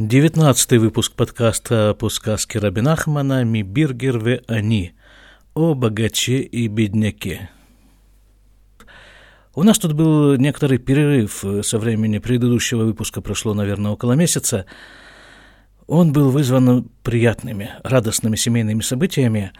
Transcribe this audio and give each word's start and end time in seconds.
Девятнадцатый 0.00 0.78
выпуск 0.78 1.14
подкаста 1.14 1.92
по 1.92 2.08
сказке 2.08 2.60
Рабинахмана 2.60 3.42
«Ми 3.42 3.64
биргер 3.64 4.24
ве 4.24 4.42
они» 4.46 4.92
о 5.54 5.74
богаче 5.74 6.38
и 6.38 6.68
бедняке. 6.68 7.50
У 9.56 9.64
нас 9.64 9.76
тут 9.80 9.94
был 9.94 10.36
некоторый 10.36 10.78
перерыв 10.78 11.44
со 11.62 11.78
времени 11.80 12.18
предыдущего 12.18 12.84
выпуска, 12.84 13.20
прошло, 13.20 13.54
наверное, 13.54 13.90
около 13.90 14.12
месяца. 14.12 14.66
Он 15.88 16.12
был 16.12 16.30
вызван 16.30 16.88
приятными, 17.02 17.70
радостными 17.82 18.36
семейными 18.36 18.82
событиями. 18.82 19.50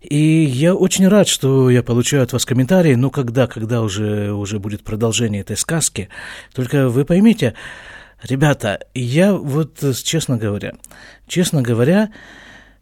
И 0.00 0.16
я 0.16 0.74
очень 0.74 1.06
рад, 1.06 1.28
что 1.28 1.70
я 1.70 1.84
получаю 1.84 2.24
от 2.24 2.32
вас 2.32 2.44
комментарии, 2.44 2.96
но 2.96 3.10
когда, 3.10 3.46
когда 3.46 3.82
уже, 3.82 4.32
уже 4.32 4.58
будет 4.58 4.82
продолжение 4.82 5.42
этой 5.42 5.56
сказки. 5.56 6.08
Только 6.54 6.88
вы 6.88 7.04
поймите, 7.04 7.54
Ребята, 8.22 8.80
я 8.94 9.34
вот, 9.34 9.82
честно 10.04 10.36
говоря, 10.36 10.74
честно 11.26 11.62
говоря, 11.62 12.10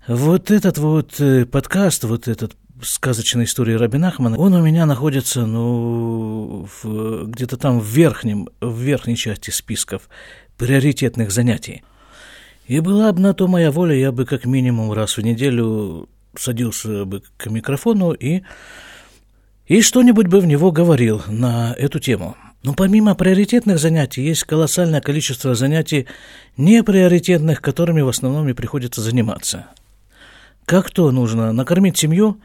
вот 0.09 0.51
этот 0.51 0.79
вот 0.79 1.21
э, 1.21 1.47
подкаст, 1.47 2.05
вот 2.05 2.27
этот 2.27 2.57
сказочной 2.83 3.45
истории 3.45 3.75
Рабин 3.75 4.05
Ахмана, 4.05 4.37
он 4.37 4.55
у 4.55 4.63
меня 4.63 4.85
находится, 4.85 5.47
ну, 5.47 6.69
где-то 6.83 7.57
там 7.57 7.79
в 7.79 7.87
верхнем, 7.87 8.49
в 8.61 8.81
верхней 8.81 9.17
части 9.17 9.51
списков 9.51 10.09
приоритетных 10.57 11.31
занятий. 11.31 11.85
И 12.67 12.81
была 12.81 13.13
бы 13.13 13.21
на 13.21 13.33
то 13.33 13.47
моя 13.47 13.71
воля, 13.71 13.95
я 13.95 14.11
бы 14.11 14.27
как 14.27 14.45
минимум 14.45 14.93
раз 14.93 15.17
в 15.17 15.23
неделю 15.23 16.09
садился 16.37 17.05
бы 17.05 17.23
к 17.37 17.47
микрофону 17.47 18.13
и, 18.13 18.43
и 19.67 19.83
что-нибудь 19.83 20.27
бы 20.27 20.41
в 20.41 20.47
него 20.47 20.73
говорил 20.73 21.23
на 21.29 21.75
эту 21.79 22.01
тему– 22.01 22.37
но 22.63 22.75
помимо 22.75 23.15
приоритетных 23.15 23.79
занятий 23.79 24.23
есть 24.23 24.45
колоссальное 24.45 25.01
количество 25.01 25.55
занятий 25.55 26.07
неприоритетных, 26.57 27.63
которыми 27.63 28.01
в 28.01 28.09
основном 28.09 28.49
и 28.49 28.53
приходится 28.53 29.01
заниматься. 29.01 29.67
Как 30.65 30.91
то 30.91 31.11
нужно 31.13 31.53
накормить 31.53 31.97
семью, 31.97 32.41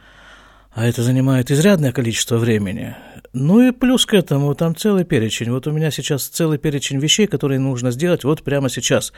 а 0.71 0.85
это 0.85 1.03
занимает 1.03 1.51
изрядное 1.51 1.91
количество 1.91 2.37
времени. 2.37 2.95
Ну 3.33 3.67
и 3.67 3.71
плюс 3.71 4.05
к 4.05 4.13
этому 4.13 4.53
там 4.53 4.75
целый 4.75 5.03
перечень. 5.03 5.49
Вот 5.49 5.65
у 5.65 5.71
меня 5.71 5.89
сейчас 5.89 6.27
целый 6.27 6.59
перечень 6.59 6.99
вещей, 6.99 7.25
которые 7.25 7.59
нужно 7.59 7.89
сделать 7.89 8.23
вот 8.23 8.43
прямо 8.43 8.69
сейчас. 8.69 9.11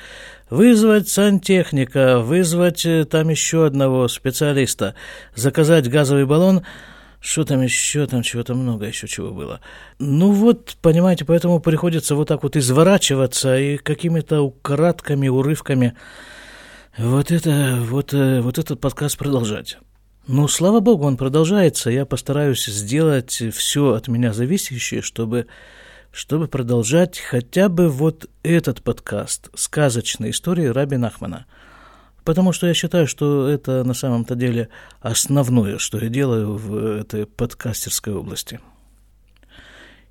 Вызвать 0.50 1.09
сантехника, 1.09 2.20
вызвать 2.20 2.86
э, 2.86 3.04
там 3.04 3.28
еще 3.28 3.66
одного 3.66 4.08
специалиста, 4.08 4.96
заказать 5.36 5.90
газовый 5.90 6.26
баллон– 6.26 6.64
что 7.26 7.44
там 7.44 7.62
еще, 7.62 8.06
там 8.06 8.22
чего-то 8.22 8.54
много 8.54 8.86
еще 8.86 9.08
чего 9.08 9.31
было. 9.31 9.59
Ну 9.98 10.31
вот, 10.31 10.78
понимаете, 10.81 11.26
поэтому 11.26 11.59
приходится 11.59 12.14
вот 12.14 12.28
так 12.28 12.44
вот 12.44 12.56
изворачиваться 12.56 13.58
и 13.58 13.78
какими-то 13.78 14.42
украдками, 14.42 15.28
урывками 15.28 15.96
вот 16.98 17.31
это, 17.31 17.80
вот, 17.81 18.14
э, 18.14 18.42
вот 18.42 18.59
этот 18.59 18.80
подкаст 18.80 19.18
продолжать. 19.18 19.80
Ну, 20.28 20.48
слава 20.48 20.81
богу, 20.81 21.06
он 21.06 21.18
продолжается. 21.18 21.90
Я 21.90 22.06
постараюсь 22.06 22.66
сделать 22.66 23.42
все 23.53 23.94
от 23.94 24.08
меня 24.08 24.31
зависящее, 24.31 25.02
чтобы, 25.02 25.48
чтобы 26.12 26.48
продолжать 26.48 27.18
хотя 27.18 27.70
бы 27.70 27.90
вот 27.90 28.30
этот 28.44 28.84
подкаст 28.84 29.50
«Сказочные 29.56 30.30
истории 30.30 30.68
Раби 30.68 30.98
Нахмана». 30.98 31.48
Потому 32.26 32.54
что 32.54 32.66
я 32.66 32.73
считаю, 32.73 33.06
что 33.06 33.48
это 33.48 33.84
на 33.84 33.94
самом-то 33.94 34.34
деле 34.34 34.70
основное, 35.00 35.78
что 35.78 36.00
я 36.00 36.09
делаю 36.09 36.58
в 36.58 36.76
этой 36.76 37.28
подкастерской 37.28 38.16
области. 38.16 38.59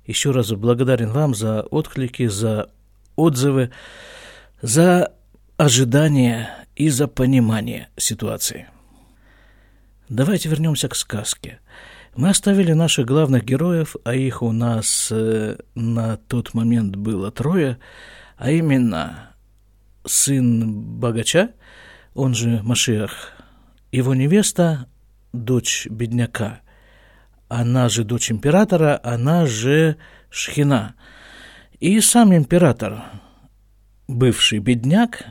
Еще 0.05 0.31
раз 0.31 0.49
благодарен 0.51 1.11
вам 1.11 1.35
за 1.35 1.63
отклики, 1.63 2.27
за 2.27 2.69
отзывы, 3.17 3.71
за 4.61 5.11
ожидание 5.57 6.49
и 6.77 6.87
за 6.87 7.09
понимание 7.09 7.89
ситуации. 7.97 8.69
Давайте 10.07 10.47
вернемся 10.47 10.87
к 10.87 10.95
сказке. 10.95 11.59
Мы 12.15 12.29
оставили 12.29 12.71
наших 12.71 13.05
главных 13.07 13.43
героев, 13.43 13.97
а 14.05 14.15
их 14.15 14.41
у 14.41 14.53
нас 14.53 15.09
э, 15.11 15.57
на 15.73 16.15
тот 16.15 16.53
момент 16.53 16.95
было 16.95 17.29
трое, 17.29 17.77
а 18.37 18.51
именно 18.51 19.31
сын 20.05 20.71
богача– 20.97 21.49
он 22.15 22.33
же 22.33 22.61
Машиах, 22.63 23.33
его 23.91 24.15
невеста, 24.15 24.87
дочь 25.33 25.85
бедняка, 25.87 26.61
она 27.49 27.89
же 27.89 28.03
дочь 28.03 28.31
императора, 28.31 28.99
она 29.03 29.45
же 29.45 29.97
Шхина. 30.29 30.95
И 31.79 31.99
сам 31.99 32.33
император, 32.33 33.03
бывший 34.07 34.59
бедняк, 34.59 35.25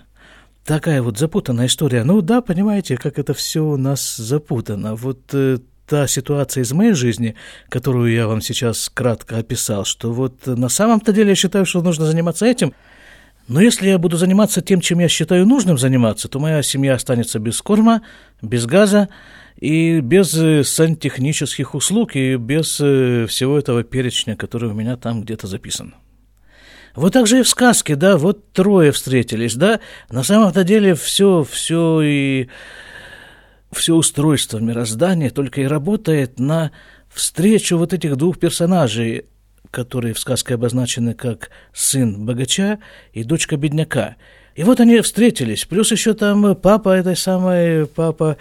такая 0.64 1.02
вот 1.02 1.18
запутанная 1.18 1.66
история. 1.66 2.04
Ну 2.04 2.20
да, 2.20 2.42
понимаете, 2.42 2.96
как 2.96 3.18
это 3.18 3.32
все 3.32 3.64
у 3.64 3.78
нас 3.78 4.16
запутано. 4.16 4.94
Вот 4.94 5.32
э, 5.32 5.58
та 5.86 6.06
ситуация 6.06 6.62
из 6.62 6.72
моей 6.72 6.92
жизни, 6.92 7.34
которую 7.70 8.12
я 8.12 8.28
вам 8.28 8.42
сейчас 8.42 8.90
кратко 8.90 9.38
описал, 9.38 9.86
что 9.86 10.12
вот 10.12 10.46
на 10.46 10.68
самом-то 10.68 11.14
деле 11.14 11.30
я 11.30 11.34
считаю, 11.34 11.64
что 11.64 11.80
нужно 11.80 12.04
заниматься 12.04 12.44
этим– 12.44 12.74
но 13.46 13.60
если 13.60 13.88
я 13.88 13.98
буду 13.98 14.16
заниматься 14.16 14.62
тем, 14.62 14.80
чем 14.80 15.00
я 15.00 15.08
считаю 15.08 15.46
нужным 15.46 15.76
заниматься, 15.76 16.28
то 16.28 16.38
моя 16.38 16.62
семья 16.62 16.94
останется 16.94 17.38
без 17.38 17.60
корма, 17.60 18.02
без 18.40 18.66
газа 18.66 19.08
и 19.58 20.00
без 20.00 20.34
э, 20.34 20.64
сантехнических 20.64 21.74
услуг 21.74 22.16
и 22.16 22.36
без 22.36 22.80
э, 22.80 23.26
всего 23.28 23.58
этого 23.58 23.82
перечня, 23.84 24.36
который 24.36 24.70
у 24.70 24.74
меня 24.74 24.96
там 24.96 25.22
где-то 25.22 25.46
записан. 25.46 25.94
Вот 26.94 27.12
так 27.12 27.26
же 27.26 27.40
и 27.40 27.42
в 27.42 27.48
сказке, 27.48 27.96
да, 27.96 28.16
вот 28.16 28.52
трое 28.52 28.92
встретились, 28.92 29.56
да, 29.56 29.80
на 30.10 30.22
самом-то 30.22 30.64
деле 30.64 30.94
все, 30.94 31.42
все 31.42 32.00
и 32.00 32.48
все 33.72 33.94
устройство 33.94 34.58
мироздания 34.58 35.30
только 35.30 35.60
и 35.60 35.66
работает 35.66 36.38
на 36.38 36.70
встречу 37.12 37.76
вот 37.76 37.92
этих 37.92 38.16
двух 38.16 38.38
персонажей, 38.38 39.26
которые 39.70 40.14
в 40.14 40.18
сказке 40.18 40.54
обозначены 40.54 41.14
как 41.14 41.50
сын 41.72 42.24
богача 42.24 42.78
и 43.12 43.24
дочка 43.24 43.56
бедняка. 43.56 44.16
И 44.54 44.62
вот 44.62 44.80
они 44.80 45.00
встретились, 45.00 45.64
плюс 45.64 45.90
еще 45.90 46.14
там 46.14 46.54
папа 46.54 46.90
этой 46.90 47.16
самой, 47.16 47.86
папа, 47.86 48.36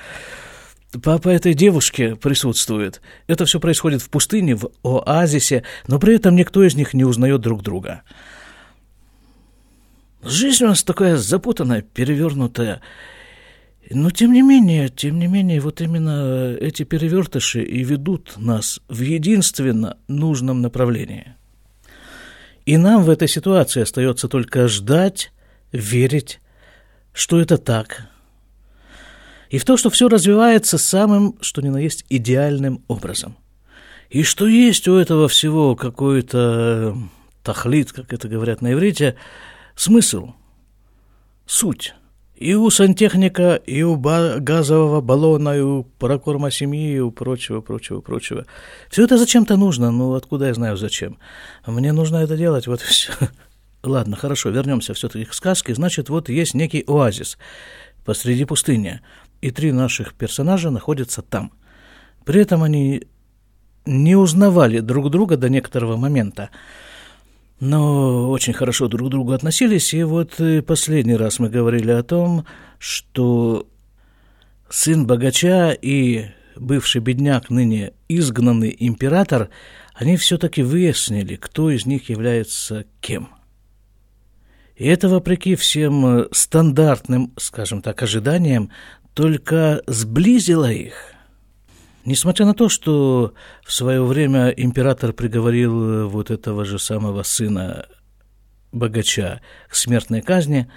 папа 1.02 1.30
этой 1.30 1.54
девушки 1.54 2.14
присутствует. 2.14 3.02
Это 3.28 3.46
все 3.46 3.60
происходит 3.60 4.02
в 4.02 4.10
пустыне, 4.10 4.56
в 4.56 4.70
оазисе, 4.84 5.64
но 5.88 6.00
при 6.00 6.16
этом 6.16 6.36
никто 6.36 6.64
из 6.64 6.76
них 6.76 6.94
не 6.94 7.04
узнает 7.04 7.42
друг 7.42 7.64
друга. 7.64 8.04
Жизнь 10.24 10.64
у 10.64 10.68
нас 10.68 10.84
такая 10.84 11.18
запутанная, 11.18 11.82
перевернутая. 11.82 12.82
Но 13.90 14.12
тем 14.12 14.32
не 14.32 14.42
менее, 14.42 14.90
тем 14.90 15.20
не 15.20 15.28
менее, 15.28 15.60
вот 15.60 15.82
именно 15.82 16.56
эти 16.60 16.84
перевертыши 16.84 17.62
и 17.64 17.84
ведут 17.84 18.34
нас 18.38 18.80
в 18.88 19.02
единственно 19.02 19.98
нужном 20.08 20.62
направлении. 20.62 21.36
И 22.66 22.78
нам 22.78 23.04
в 23.04 23.10
этой 23.10 23.28
ситуации 23.28 23.82
остается 23.82 24.30
только 24.30 24.68
ждать, 24.68 25.32
верить, 25.72 26.40
что 27.12 27.42
это 27.42 27.58
так. 27.58 28.08
И 29.50 29.58
в 29.58 29.66
то, 29.66 29.76
что 29.76 29.90
все 29.90 30.08
развивается 30.08 30.78
самым, 30.78 31.38
что 31.42 31.62
ни 31.62 31.70
на 31.70 31.78
есть, 31.78 32.06
идеальным 32.10 32.84
образом. 32.88 33.38
И 34.10 34.24
что 34.24 34.48
есть 34.48 34.88
у 34.88 34.96
этого 34.96 35.28
всего 35.28 35.76
какой-то 35.76 36.98
тахлит, 37.44 37.92
как 37.92 38.14
это 38.14 38.28
говорят 38.30 38.62
на 38.62 38.74
иврите, 38.74 39.16
смысл, 39.76 40.34
суть. 41.46 41.94
И 42.36 42.56
у 42.56 42.70
сантехника, 42.72 43.56
и 43.56 43.84
у 43.84 43.96
газового 43.96 45.02
баллона, 45.02 45.58
и 45.58 45.62
у 45.62 45.84
прокорма 45.84 46.50
семьи, 46.50 46.96
и 46.96 47.00
у 47.00 47.12
прочего, 47.12 47.62
прочего, 47.62 48.02
прочего. 48.02 48.46
Все 48.90 49.04
это 49.04 49.18
зачем-то 49.18 49.56
нужно, 49.56 49.92
ну 49.92 50.16
откуда 50.16 50.48
я 50.48 50.54
знаю 50.54 50.76
зачем. 50.76 51.20
Мне 51.66 51.94
нужно 51.94 52.18
это 52.18 52.36
делать, 52.36 52.68
вот 52.68 52.82
все. 52.82 53.14
Ладно, 53.84 54.16
хорошо, 54.16 54.50
вернемся 54.50 54.94
все-таки 54.94 55.26
к 55.26 55.34
сказке. 55.34 55.76
Значит, 55.76 56.10
вот 56.10 56.28
есть 56.30 56.54
некий 56.54 56.84
оазис 56.88 57.38
посреди 58.04 58.46
пустыни, 58.46 59.02
и 59.42 59.52
три 59.52 59.72
наших 59.72 60.14
персонажа 60.14 60.72
находятся 60.72 61.22
там. 61.22 61.52
При 62.26 62.42
этом 62.42 62.64
они 62.64 63.04
не 63.86 64.16
узнавали 64.16 64.80
друг 64.80 65.10
друга 65.10 65.38
до 65.38 65.50
некоторого 65.50 65.98
момента 65.98 66.50
но 67.64 68.30
очень 68.30 68.52
хорошо 68.52 68.90
друг 68.90 69.08
к 69.08 69.12
другу 69.12 69.32
относились. 69.32 69.94
И 69.94 70.04
вот 70.04 70.40
э, 70.40 70.62
последний 70.62 71.16
раз 71.16 71.40
мы 71.40 71.50
говорили 71.50 71.92
о 71.92 72.04
том, 72.04 72.46
что 72.78 73.68
сын 74.70 75.08
богача 75.08 75.72
и 75.72 76.26
бывший 76.58 77.00
бедняк, 77.00 77.50
ныне 77.50 77.94
изгнанный 78.10 78.76
император, 78.78 79.50
они 79.94 80.18
все-таки 80.18 80.62
выяснили, 80.62 81.38
кто 81.38 81.72
из 81.72 81.86
них 81.86 82.10
является 82.10 82.86
кем. 83.00 83.30
И 84.76 84.86
это 84.86 85.08
вопреки 85.08 85.56
всем 85.56 86.06
э, 86.06 86.28
стандартным, 86.34 87.32
скажем 87.38 87.82
так, 87.82 88.04
ожиданиям, 88.04 88.72
только 89.14 89.84
сблизило 89.88 90.70
их– 90.70 90.94
Несмотря 92.06 92.46
на 92.46 92.54
то, 92.54 92.68
что 92.68 93.34
в 93.66 93.72
свое 93.72 94.04
время 94.04 94.50
император 94.50 95.14
приговорил 95.14 95.84
э, 95.84 96.06
вот 96.06 96.32
этого 96.32 96.66
же 96.66 96.78
самого 96.78 97.24
сына 97.24 97.88
богача 98.74 99.42
к 99.70 99.76
смертной 99.76 100.22
казни, 100.22 100.70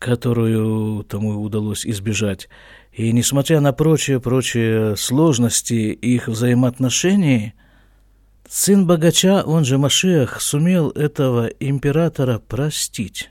которую 0.00 1.04
тому 1.04 1.40
удалось 1.40 1.86
избежать. 1.86 2.48
И 2.92 3.12
несмотря 3.12 3.60
на 3.60 3.72
прочие-прочие 3.72 4.96
сложности 4.96 5.74
их 5.74 6.26
взаимоотношений, 6.26 7.54
сын 8.48 8.84
богача, 8.86 9.44
он 9.44 9.64
же 9.64 9.78
Машиах, 9.78 10.40
сумел 10.40 10.90
этого 10.90 11.46
императора 11.46 12.40
простить. 12.40 13.30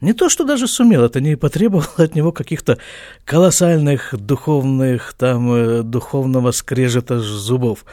Не 0.00 0.12
то, 0.12 0.28
что 0.28 0.44
даже 0.44 0.68
сумел, 0.68 1.04
это 1.04 1.20
не 1.20 1.36
потребовало 1.36 1.88
от 1.96 2.14
него 2.14 2.30
каких-то 2.30 2.78
колоссальных 3.24 4.14
духовных, 4.14 5.14
там, 5.16 5.52
э, 5.52 5.82
духовного 5.82 6.50
скрежета 6.50 7.18
зубов 7.18 7.86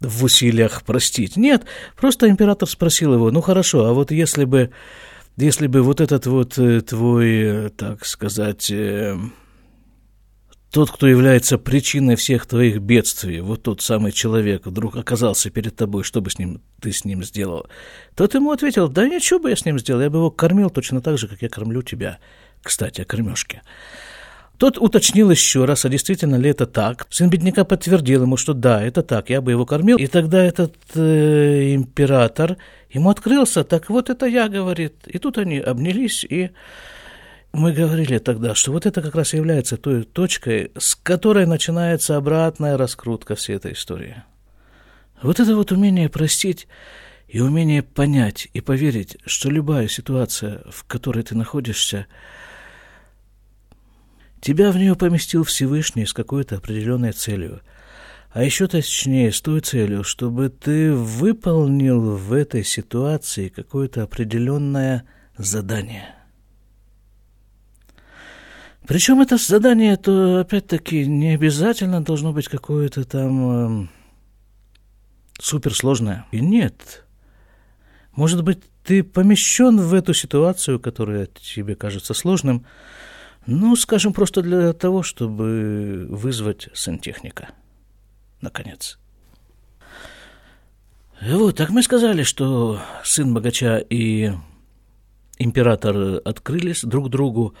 в 0.00 0.24
усилиях 0.24 0.82
простить. 0.82 1.36
Нет, 1.36 1.64
просто 1.96 2.28
император 2.28 2.68
спросил 2.68 3.14
его, 3.14 3.30
ну 3.30 3.42
хорошо, 3.42 3.84
а 3.84 3.92
вот 3.92 4.10
если 4.10 4.44
бы, 4.44 4.70
если 5.36 5.66
бы 5.66 5.82
вот 5.82 6.00
этот 6.00 6.26
вот 6.26 6.58
э, 6.58 6.80
твой, 6.80 7.42
э, 7.42 7.70
так 7.76 8.06
сказать, 8.06 8.72
тот, 10.72 10.90
кто 10.90 11.06
является 11.06 11.58
причиной 11.58 12.16
всех 12.16 12.46
твоих 12.46 12.80
бедствий, 12.80 13.40
вот 13.40 13.62
тот 13.62 13.82
самый 13.82 14.10
человек, 14.10 14.64
вдруг 14.64 14.96
оказался 14.96 15.50
перед 15.50 15.76
тобой, 15.76 16.02
что 16.02 16.22
бы 16.22 16.30
с 16.30 16.38
ним, 16.38 16.62
ты 16.80 16.92
с 16.92 17.04
ним 17.04 17.22
сделал, 17.22 17.66
тот 18.16 18.32
ему 18.34 18.50
ответил, 18.50 18.88
да 18.88 19.06
ничего 19.06 19.38
бы 19.38 19.50
я 19.50 19.56
с 19.56 19.66
ним 19.66 19.78
сделал, 19.78 20.00
я 20.00 20.08
бы 20.08 20.16
его 20.16 20.30
кормил 20.30 20.70
точно 20.70 21.02
так 21.02 21.18
же, 21.18 21.28
как 21.28 21.42
я 21.42 21.50
кормлю 21.50 21.82
тебя. 21.82 22.18
Кстати, 22.62 23.02
о 23.02 23.04
кормежке. 23.04 23.60
Тот 24.56 24.78
уточнил 24.78 25.30
еще 25.30 25.66
раз, 25.66 25.84
а 25.84 25.90
действительно 25.90 26.36
ли 26.36 26.48
это 26.48 26.66
так. 26.66 27.06
Сын 27.10 27.28
бедняка 27.28 27.64
подтвердил 27.64 28.22
ему, 28.22 28.36
что 28.38 28.54
да, 28.54 28.82
это 28.82 29.02
так, 29.02 29.28
я 29.28 29.42
бы 29.42 29.50
его 29.50 29.66
кормил. 29.66 29.98
И 29.98 30.06
тогда 30.06 30.42
этот 30.42 30.76
э, 30.94 31.74
император 31.74 32.56
ему 32.88 33.10
открылся, 33.10 33.64
так 33.64 33.90
вот 33.90 34.08
это 34.08 34.24
я, 34.24 34.48
говорит. 34.48 34.94
И 35.06 35.18
тут 35.18 35.36
они 35.36 35.58
обнялись 35.58 36.24
и 36.24 36.50
мы 37.52 37.72
говорили 37.72 38.18
тогда, 38.18 38.54
что 38.54 38.72
вот 38.72 38.86
это 38.86 39.02
как 39.02 39.14
раз 39.14 39.34
является 39.34 39.76
той 39.76 40.04
точкой, 40.04 40.72
с 40.78 40.94
которой 40.94 41.46
начинается 41.46 42.16
обратная 42.16 42.78
раскрутка 42.78 43.34
всей 43.34 43.56
этой 43.56 43.74
истории. 43.74 44.22
Вот 45.22 45.38
это 45.38 45.54
вот 45.54 45.70
умение 45.70 46.08
простить 46.08 46.66
и 47.28 47.40
умение 47.40 47.82
понять 47.82 48.48
и 48.54 48.60
поверить, 48.60 49.18
что 49.26 49.50
любая 49.50 49.86
ситуация, 49.88 50.62
в 50.70 50.84
которой 50.84 51.22
ты 51.22 51.34
находишься, 51.34 52.06
тебя 54.40 54.72
в 54.72 54.76
нее 54.76 54.96
поместил 54.96 55.44
Всевышний 55.44 56.06
с 56.06 56.14
какой-то 56.14 56.56
определенной 56.56 57.12
целью. 57.12 57.60
А 58.30 58.42
еще 58.42 58.66
точнее, 58.66 59.30
с 59.30 59.42
той 59.42 59.60
целью, 59.60 60.04
чтобы 60.04 60.48
ты 60.48 60.92
выполнил 60.94 62.16
в 62.16 62.32
этой 62.32 62.64
ситуации 62.64 63.48
какое-то 63.48 64.02
определенное 64.02 65.04
задание– 65.36 66.14
причем 68.92 69.22
это 69.22 69.38
задание, 69.38 69.96
то 69.96 70.40
опять-таки 70.40 71.06
не 71.06 71.30
обязательно 71.30 72.04
должно 72.04 72.34
быть 72.34 72.48
какое-то 72.48 73.04
там 73.04 73.84
э, 73.84 73.88
суперсложное. 75.40 76.26
И 76.30 76.40
нет. 76.40 77.06
Может 78.14 78.44
быть, 78.44 78.58
ты 78.84 79.02
помещен 79.02 79.80
в 79.80 79.94
эту 79.94 80.12
ситуацию, 80.12 80.78
которая 80.78 81.24
тебе 81.24 81.74
кажется 81.74 82.12
сложным, 82.12 82.66
ну, 83.46 83.74
скажем, 83.76 84.12
просто 84.12 84.42
для 84.42 84.74
того, 84.74 85.02
чтобы 85.02 86.06
вызвать 86.10 86.68
сантехника. 86.74 87.48
Наконец. 88.42 88.98
Вот, 91.22 91.56
так 91.56 91.70
мы 91.70 91.82
сказали, 91.82 92.24
что 92.24 92.78
сын 93.04 93.32
богача 93.32 93.78
и 93.78 94.32
император 95.38 96.20
открылись 96.26 96.84
друг 96.84 97.08
другу, 97.08 97.54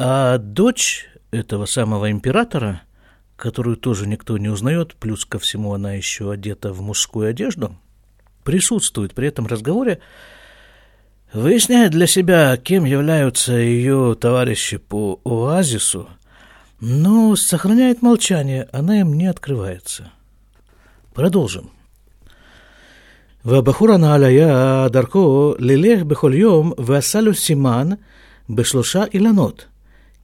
а 0.00 0.38
дочь 0.38 1.08
этого 1.30 1.66
самого 1.66 2.10
императора, 2.10 2.82
которую 3.36 3.76
тоже 3.76 4.06
никто 4.06 4.36
не 4.38 4.48
узнает, 4.48 4.94
плюс 4.96 5.24
ко 5.24 5.38
всему 5.38 5.74
она 5.74 5.92
еще 5.94 6.30
одета 6.30 6.72
в 6.72 6.80
мужскую 6.82 7.28
одежду, 7.28 7.76
присутствует 8.44 9.14
при 9.14 9.28
этом 9.28 9.46
разговоре, 9.46 10.00
выясняет 11.32 11.92
для 11.92 12.06
себя, 12.06 12.56
кем 12.56 12.84
являются 12.84 13.52
ее 13.52 14.16
товарищи 14.18 14.78
по 14.78 15.20
оазису, 15.24 16.08
но 16.80 17.36
сохраняет 17.36 18.02
молчание, 18.02 18.68
она 18.72 19.00
им 19.00 19.14
не 19.14 19.26
открывается. 19.26 20.12
Продолжим. 21.14 21.70
והבחור 23.46 23.92
הנעל 23.92 24.24
היה 24.24 24.86
דרכו 24.90 25.54
ללך 25.58 26.02
בכל 26.02 26.32
יום 26.34 26.72
ועשה 26.78 27.20
לו 27.20 27.34
סימן 27.34 27.88
בשלושה 28.50 29.04
אילנות. 29.14 29.66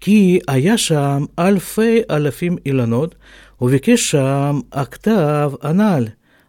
כי 0.01 0.39
היה 0.49 0.79
שם 0.79 1.25
אלפי 1.39 2.01
אלפים 2.11 2.57
אילנות, 2.67 3.15
וביקש 3.61 4.11
שם 4.11 4.61
הכתב 4.73 5.53
הנ"ל, 5.63 6.07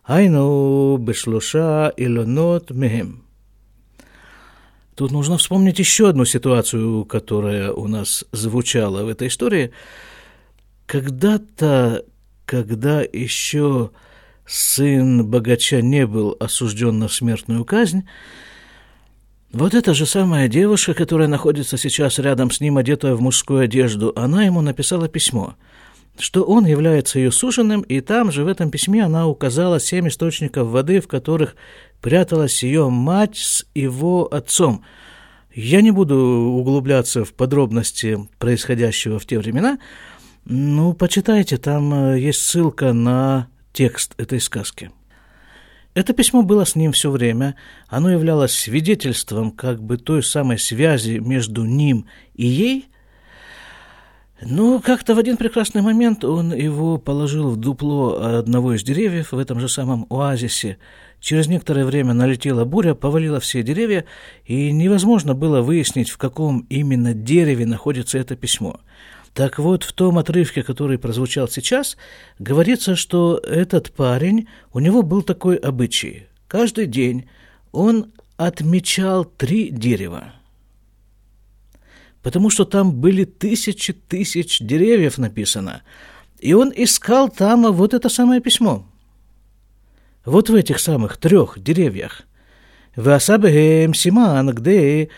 היינו 0.07 0.97
בשלושה 1.05 1.89
אילנות 1.97 2.71
מהם. 2.71 3.23
Тут 4.95 5.11
нужно 5.11 5.37
вспомнить 5.37 5.79
еще 5.79 6.09
одну 6.09 6.23
ситуацию, 6.23 7.05
которая 7.05 7.71
у 7.71 7.87
нас 7.87 8.25
звучала 8.31 9.03
в 9.03 9.07
этой 9.07 9.27
истории. 9.27 9.71
Когда-то, 10.85 12.05
когда 12.45 13.01
еще 13.01 13.89
сын 14.45 15.25
богача 15.25 15.81
не 15.81 16.05
был 16.05 16.37
осужден 16.39 16.99
на 16.99 17.07
смертную 17.07 17.65
казнь, 17.65 18.03
вот 19.52 19.74
эта 19.74 19.94
же 19.94 20.04
самая 20.04 20.46
девушка, 20.48 20.92
которая 20.92 21.26
находится 21.26 21.78
сейчас 21.78 22.18
рядом 22.18 22.50
с 22.50 22.60
ним, 22.60 22.76
одетая 22.76 23.14
в 23.14 23.20
мужскую 23.20 23.60
одежду, 23.60 24.12
она 24.14 24.44
ему 24.44 24.60
написала 24.60 25.08
письмо, 25.08 25.54
что 26.18 26.44
он 26.44 26.66
является 26.66 27.18
ее 27.18 27.32
суженым, 27.32 27.80
и 27.80 28.00
там 28.00 28.30
же 28.30 28.44
в 28.44 28.48
этом 28.48 28.70
письме 28.70 29.04
она 29.04 29.26
указала 29.26 29.80
семь 29.80 30.08
источников 30.08 30.68
воды, 30.68 31.00
в 31.00 31.08
которых 31.08 31.56
пряталась 32.02 32.62
ее 32.62 32.90
мать 32.90 33.36
с 33.38 33.66
его 33.74 34.26
отцом. 34.26 34.82
Я 35.54 35.80
не 35.80 35.92
буду 35.92 36.16
углубляться 36.16 37.24
в 37.24 37.32
подробности 37.32 38.28
происходящего 38.38 39.18
в 39.18 39.24
те 39.24 39.38
времена, 39.38 39.78
ну, 40.50 40.94
почитайте, 40.94 41.58
там 41.58 42.12
э, 42.12 42.20
есть 42.20 42.40
ссылка 42.40 42.94
на 42.94 43.48
текст 43.74 44.14
этой 44.16 44.40
сказки. 44.40 44.90
Это 45.94 46.12
письмо 46.12 46.42
было 46.42 46.64
с 46.64 46.76
ним 46.76 46.92
все 46.92 47.10
время, 47.10 47.56
оно 47.88 48.10
являлось 48.10 48.52
свидетельством 48.52 49.50
как 49.50 49.82
бы 49.82 49.96
той 49.96 50.22
самой 50.22 50.58
связи 50.58 51.18
между 51.18 51.64
ним 51.64 52.06
и 52.34 52.46
ей. 52.46 52.88
Но 54.40 54.78
как-то 54.78 55.16
в 55.16 55.18
один 55.18 55.36
прекрасный 55.36 55.82
момент 55.82 56.24
он 56.24 56.54
его 56.54 56.98
положил 56.98 57.50
в 57.50 57.56
дупло 57.56 58.22
одного 58.38 58.74
из 58.74 58.84
деревьев 58.84 59.32
в 59.32 59.38
этом 59.38 59.58
же 59.58 59.68
самом 59.68 60.06
оазисе. 60.10 60.78
Через 61.20 61.48
некоторое 61.48 61.84
время 61.84 62.14
налетела 62.14 62.64
буря, 62.64 62.94
повалила 62.94 63.40
все 63.40 63.64
деревья, 63.64 64.04
и 64.44 64.70
невозможно 64.70 65.34
было 65.34 65.62
выяснить, 65.62 66.10
в 66.10 66.18
каком 66.18 66.60
именно 66.68 67.12
дереве 67.14 67.66
находится 67.66 68.18
это 68.18 68.36
письмо– 68.36 68.80
так 69.38 69.60
вот, 69.60 69.84
в 69.84 69.92
том 69.92 70.18
отрывке, 70.18 70.64
который 70.64 70.98
прозвучал 70.98 71.46
сейчас, 71.46 71.96
говорится, 72.40 72.96
что 72.96 73.36
этот 73.36 73.92
парень, 73.92 74.48
у 74.72 74.80
него 74.80 75.02
был 75.02 75.22
такой 75.22 75.54
обычай. 75.54 76.26
Каждый 76.48 76.86
день 76.86 77.28
он 77.70 78.10
отмечал 78.36 79.24
три 79.24 79.70
дерева. 79.70 80.32
Потому 82.20 82.50
что 82.50 82.64
там 82.64 82.92
были 82.92 83.22
тысячи 83.22 83.92
тысяч 83.92 84.58
деревьев 84.58 85.18
написано. 85.18 85.82
И 86.40 86.52
он 86.52 86.72
искал 86.74 87.28
там 87.28 87.70
вот 87.72 87.94
это 87.94 88.08
самое 88.08 88.40
письмо. 88.40 88.84
Вот 90.24 90.50
в 90.50 90.54
этих 90.56 90.80
самых 90.80 91.16
трех 91.16 91.62
деревьях. 91.62 92.22
«Васабхем 92.96 93.94
симан 93.94 94.52
где 94.52 95.10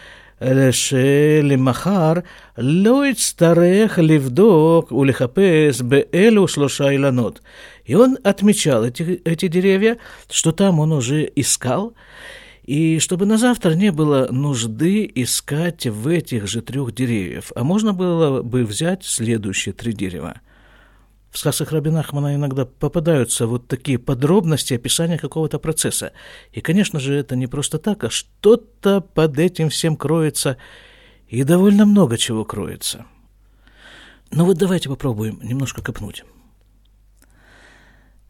שלמחר 0.72 2.14
לא 2.58 3.08
יצטרך 3.08 4.00
לבדוק 4.00 4.92
ולחפש 4.92 5.82
באלו 5.82 6.48
שלושה 6.48 6.90
אילנות. 6.90 7.40
И 7.86 7.94
он 7.94 8.18
отмечал 8.24 8.84
эти, 8.84 9.22
эти 9.24 9.48
деревья, 9.48 9.98
что 10.30 10.52
там 10.52 10.80
он 10.80 10.92
уже 10.92 11.32
искал, 11.36 11.94
и 12.64 12.98
чтобы 12.98 13.28
на 13.28 13.38
завтра 13.38 13.74
не 13.74 13.92
было 13.92 14.28
нужды 14.32 15.10
искать 15.14 15.86
в 15.86 16.08
этих 16.08 16.48
же 16.48 16.62
трех 16.62 16.96
деревьев, 16.96 17.52
а 17.56 17.64
можно 17.64 17.94
было 17.94 18.42
бы 18.42 18.66
взять 18.66 19.06
следующие 19.06 19.74
три 19.74 19.94
дерева – 19.94 20.49
в 21.31 21.39
сказках 21.39 21.71
Раби 21.73 21.91
Нахмана 21.91 22.35
иногда 22.35 22.65
попадаются 22.65 23.47
вот 23.47 23.69
такие 23.69 23.99
подробности 23.99 24.75
описания 24.75 25.17
какого-то 25.17 25.59
процесса. 25.59 26.13
И, 26.53 26.61
конечно 26.61 26.99
же, 26.99 27.15
это 27.15 27.37
не 27.37 27.47
просто 27.47 27.79
так, 27.79 28.03
а 28.05 28.11
что-то 28.11 29.01
под 29.01 29.39
этим 29.39 29.69
всем 29.69 29.97
кроется, 29.97 30.57
и 31.29 31.45
довольно 31.45 31.87
много 31.87 32.19
чего 32.19 32.45
кроется. 32.45 33.07
Но 34.33 34.45
вот 34.45 34.59
давайте 34.59 34.89
попробуем 34.89 35.39
немножко 35.43 35.83
копнуть. 35.83 36.25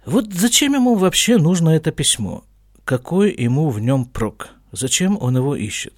Вот 0.05 0.33
зачем 0.33 0.75
ему 0.75 0.95
вообще 0.95 1.39
нужно 1.39 1.71
это 1.71 1.93
письмо? 1.93 2.45
Какой 2.85 3.35
ему 3.35 3.71
в 3.71 3.81
нем 3.81 4.05
прок? 4.05 4.51
Зачем 4.73 5.17
он 5.21 5.37
его 5.37 5.57
ищет? 5.57 5.95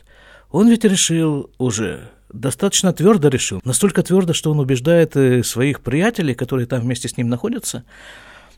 Он 0.50 0.68
ведь 0.68 0.84
решил 0.84 1.50
уже 1.58 2.10
достаточно 2.32 2.92
твердо 2.92 3.28
решил. 3.28 3.60
Настолько 3.64 4.02
твердо, 4.02 4.32
что 4.32 4.50
он 4.50 4.60
убеждает 4.60 5.16
э, 5.16 5.42
своих 5.42 5.80
приятелей, 5.80 6.34
которые 6.34 6.66
там 6.66 6.80
вместе 6.80 7.08
с 7.08 7.16
ним 7.16 7.28
находятся, 7.28 7.84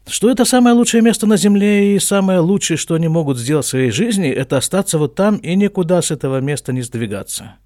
что 0.07 0.31
это 0.31 0.45
самое 0.45 0.75
лучшее 0.75 1.03
место 1.03 1.27
на 1.27 1.37
Земле, 1.37 1.97
и 1.97 1.99
самое 1.99 2.41
лучшее, 2.41 2.77
что 2.77 2.95
они 2.95 3.09
могут 3.09 3.39
сделать 3.39 3.67
в 3.67 3.71
своей 3.71 3.91
жизни, 3.91 4.29
это 4.29 4.59
остаться 4.59 4.99
вот 4.99 5.15
там 5.15 5.37
и 5.37 5.55
никуда 5.55 6.03
с 6.03 6.11
этого 6.11 6.41
места 6.41 6.73
не 6.73 6.83
сдвигаться. 6.83 7.57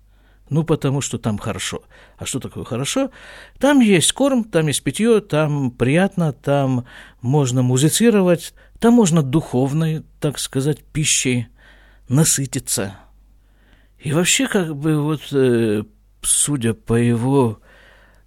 Ну, 0.51 0.65
потому 0.65 1.01
что 1.01 1.19
там 1.19 1.37
хорошо. 1.37 1.83
А 2.17 2.25
что 2.25 2.41
такое 2.41 2.65
хорошо? 2.65 3.11
Там 3.59 3.81
есть 3.81 4.13
корм, 4.13 4.45
там 4.45 4.69
есть 4.69 4.83
питье, 4.83 5.21
там 5.21 5.71
приятно, 5.71 6.33
там 6.33 6.87
можно 7.21 7.63
музицировать, 7.63 8.55
там 8.79 8.95
можно 8.95 9.23
духовной, 9.23 10.05
так 10.21 10.39
сказать, 10.39 10.83
пищей 10.85 11.49
насытиться. 12.09 12.95
И 13.99 14.13
вообще, 14.13 14.47
как 14.47 14.77
бы, 14.77 15.03
вот, 15.03 15.21
э, 15.33 15.83
судя 16.23 16.75
по 16.75 16.95
его 16.95 17.61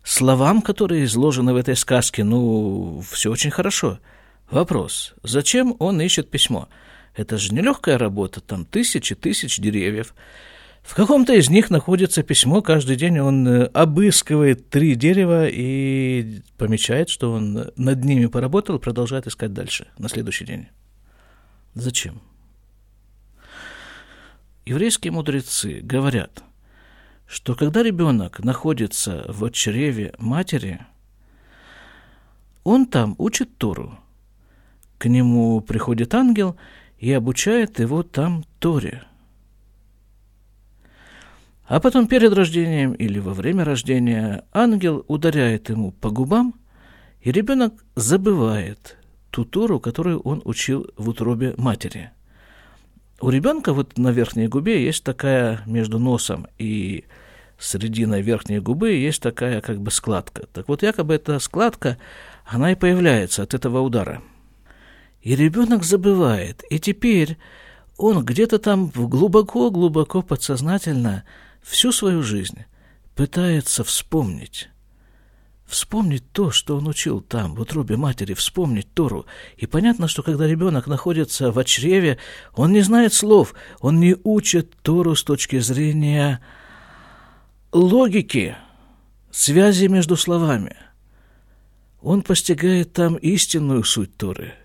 словам, 0.04 0.62
которые 0.62 1.06
изложены 1.06 1.54
в 1.54 1.58
этой 1.58 1.76
сказке, 1.76 2.24
ну, 2.24 3.04
все 3.10 3.32
очень 3.32 3.52
хорошо. 3.52 4.00
Вопрос, 4.50 5.14
зачем 5.24 5.76
он 5.80 6.02
ищет 6.02 6.30
письмо? 6.30 6.68
Это 7.16 7.38
же 7.38 7.54
нелегкая 7.54 7.98
работа, 7.98 8.42
там 8.42 8.66
тысячи 8.66 9.16
тысяч 9.16 9.58
деревьев. 9.60 10.14
В 10.82 10.96
каком-то 10.96 11.34
из 11.34 11.50
них 11.50 11.70
находится 11.70 12.24
письмо, 12.24 12.62
каждый 12.62 12.96
день 12.96 13.20
он 13.20 13.48
э, 13.48 13.66
обыскивает 13.66 14.70
три 14.70 14.96
дерева 14.96 15.48
и 15.48 16.42
помечает, 16.58 17.10
что 17.10 17.34
он 17.34 17.72
над 17.76 18.04
ними 18.04 18.26
поработал 18.26 18.80
продолжает 18.80 19.28
искать 19.28 19.54
дальше, 19.54 19.88
на 20.00 20.10
следующий 20.10 20.46
день. 20.46 20.68
Зачем? 21.76 22.22
Еврейские 24.66 25.12
мудрецы 25.12 25.82
говорят, 25.82 26.44
что 27.32 27.56
когда 27.56 27.82
ребенок 27.82 28.40
находится 28.44 29.24
в 29.30 29.50
чреве 29.52 30.14
матери, 30.18 30.82
он 32.66 32.86
там 32.86 33.16
учит 33.18 33.58
Тору. 33.58 33.98
К 34.98 35.06
нему 35.06 35.62
приходит 35.62 36.14
ангел 36.14 36.58
и 37.00 37.10
обучает 37.14 37.80
его 37.80 38.04
там 38.04 38.44
Торе– 38.60 39.04
а 41.72 41.80
потом 41.80 42.08
перед 42.08 42.34
рождением 42.34 42.92
или 42.92 43.18
во 43.18 43.34
время 43.34 43.64
рождения 43.64 44.44
ангел 44.52 45.06
ударяет 45.08 45.70
ему 45.70 45.92
по 45.92 46.10
губам, 46.10 46.54
и 47.22 47.32
ребенок 47.32 47.86
забывает 47.96 48.98
ту 49.30 49.46
Тору, 49.46 49.80
которую 49.80 50.20
он 50.20 50.42
учил 50.44 50.90
в 50.98 51.08
утробе 51.08 51.54
матери. 51.56 52.12
У 53.22 53.30
ребенка 53.30 53.74
вот 53.74 54.00
на 54.00 54.10
верхней 54.10 54.48
губе 54.48 54.84
есть 54.84 55.04
такая 55.04 55.62
между 55.68 56.00
носом 56.00 56.48
и 56.58 57.06
срединой 57.60 58.24
верхней 58.24 58.60
губы 58.60 58.94
есть 58.94 59.22
такая 59.22 59.62
как 59.62 59.80
бы 59.80 59.92
складка. 59.92 60.48
Так 60.52 60.68
вот, 60.68 60.82
якобы 60.82 61.14
эта 61.14 61.38
складка, 61.38 62.00
она 62.46 62.72
и 62.72 62.76
появляется 62.76 63.44
от 63.44 63.54
этого 63.54 63.82
удара. 63.82 64.24
И 65.22 65.36
ребенок 65.36 65.84
забывает. 65.84 66.64
И 66.72 66.80
теперь 66.80 67.38
он 67.96 68.26
где-то 68.26 68.58
там 68.58 68.88
глубоко-глубоко 68.88 70.24
подсознательно 70.24 71.24
всю 71.62 71.92
свою 71.92 72.24
жизнь 72.24 72.66
пытается 73.16 73.84
вспомнить, 73.84 74.70
вспомнить 75.72 76.32
то, 76.32 76.52
что 76.52 76.78
он 76.78 76.88
учил 76.88 77.22
там, 77.22 77.56
в 77.56 77.62
утробе 77.62 77.98
матери, 77.98 78.34
вспомнить 78.34 78.94
Тору. 78.94 79.26
И 79.58 79.66
понятно, 79.66 80.08
что 80.08 80.22
когда 80.22 80.48
ребенок 80.48 80.88
находится 80.88 81.52
в 81.52 81.64
чреве, 81.64 82.18
он 82.54 82.72
не 82.72 82.82
знает 82.82 83.14
слов, 83.14 83.54
он 83.80 84.00
не 84.00 84.16
учит 84.24 84.76
Тору 84.82 85.16
с 85.16 85.24
точки 85.24 85.60
зрения 85.60 86.42
логики, 87.72 88.56
связи 89.32 89.88
между 89.88 90.18
словами. 90.18 90.76
Он 92.02 92.22
постигает 92.22 92.94
там 92.94 93.16
истинную 93.16 93.84
суть 93.84 94.16
Торы– 94.18 94.54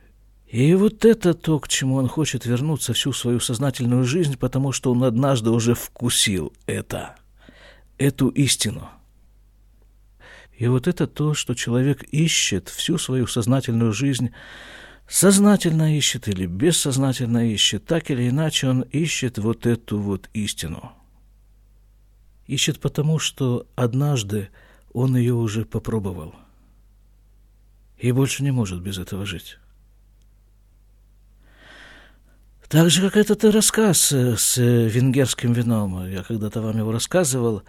и 0.49 0.75
вот 0.75 1.05
это 1.05 1.35
то, 1.35 1.59
к 1.59 1.67
чему 1.69 1.97
он 1.97 2.09
хочет 2.09 2.47
вернуться 2.47 2.93
всю 2.93 3.13
свою 3.13 3.41
сознательную 3.41 4.05
жизнь, 4.05 4.39
потому 4.39 4.71
что 4.71 4.93
он 4.93 5.03
однажды 5.03 5.51
уже 5.51 5.75
вкусил 5.75 6.53
это, 6.67 7.17
эту 7.99 8.29
истину. 8.29 8.89
И 10.57 10.67
вот 10.69 10.87
это 10.89 11.07
то, 11.07 11.35
что 11.35 11.55
человек 11.55 12.03
ищет 12.05 12.69
всю 12.69 12.99
свою 12.99 13.27
сознательную 13.27 13.93
жизнь, 13.93 14.31
сознательно 15.07 15.97
ищет 15.97 16.29
или 16.29 16.47
бессознательно 16.47 17.51
ищет, 17.51 17.85
так 17.85 18.11
или 18.11 18.29
иначе 18.29 18.69
он 18.69 18.81
ищет 18.83 19.39
вот 19.39 19.67
эту 19.67 19.99
вот 19.99 20.31
истину. 20.33 20.93
Ищет 22.47 22.81
потому, 22.81 23.19
что 23.19 23.67
однажды 23.75 24.49
он 24.93 25.17
ее 25.17 25.35
уже 25.35 25.65
попробовал 25.65 26.35
и 27.99 28.13
больше 28.13 28.43
не 28.43 28.51
может 28.51 28.81
без 28.81 28.99
этого 28.99 29.27
жить. 29.27 29.59
Так 32.69 32.91
же, 32.91 33.01
как 33.01 33.17
этот 33.17 33.45
рассказ 33.45 34.11
э, 34.13 34.37
с 34.37 34.57
венгерским 34.59 35.53
вином. 35.53 36.05
Я 36.09 36.25
когда-то 36.25 36.61
вам 36.61 36.77
его 36.77 36.91
рассказывал. 36.91 37.63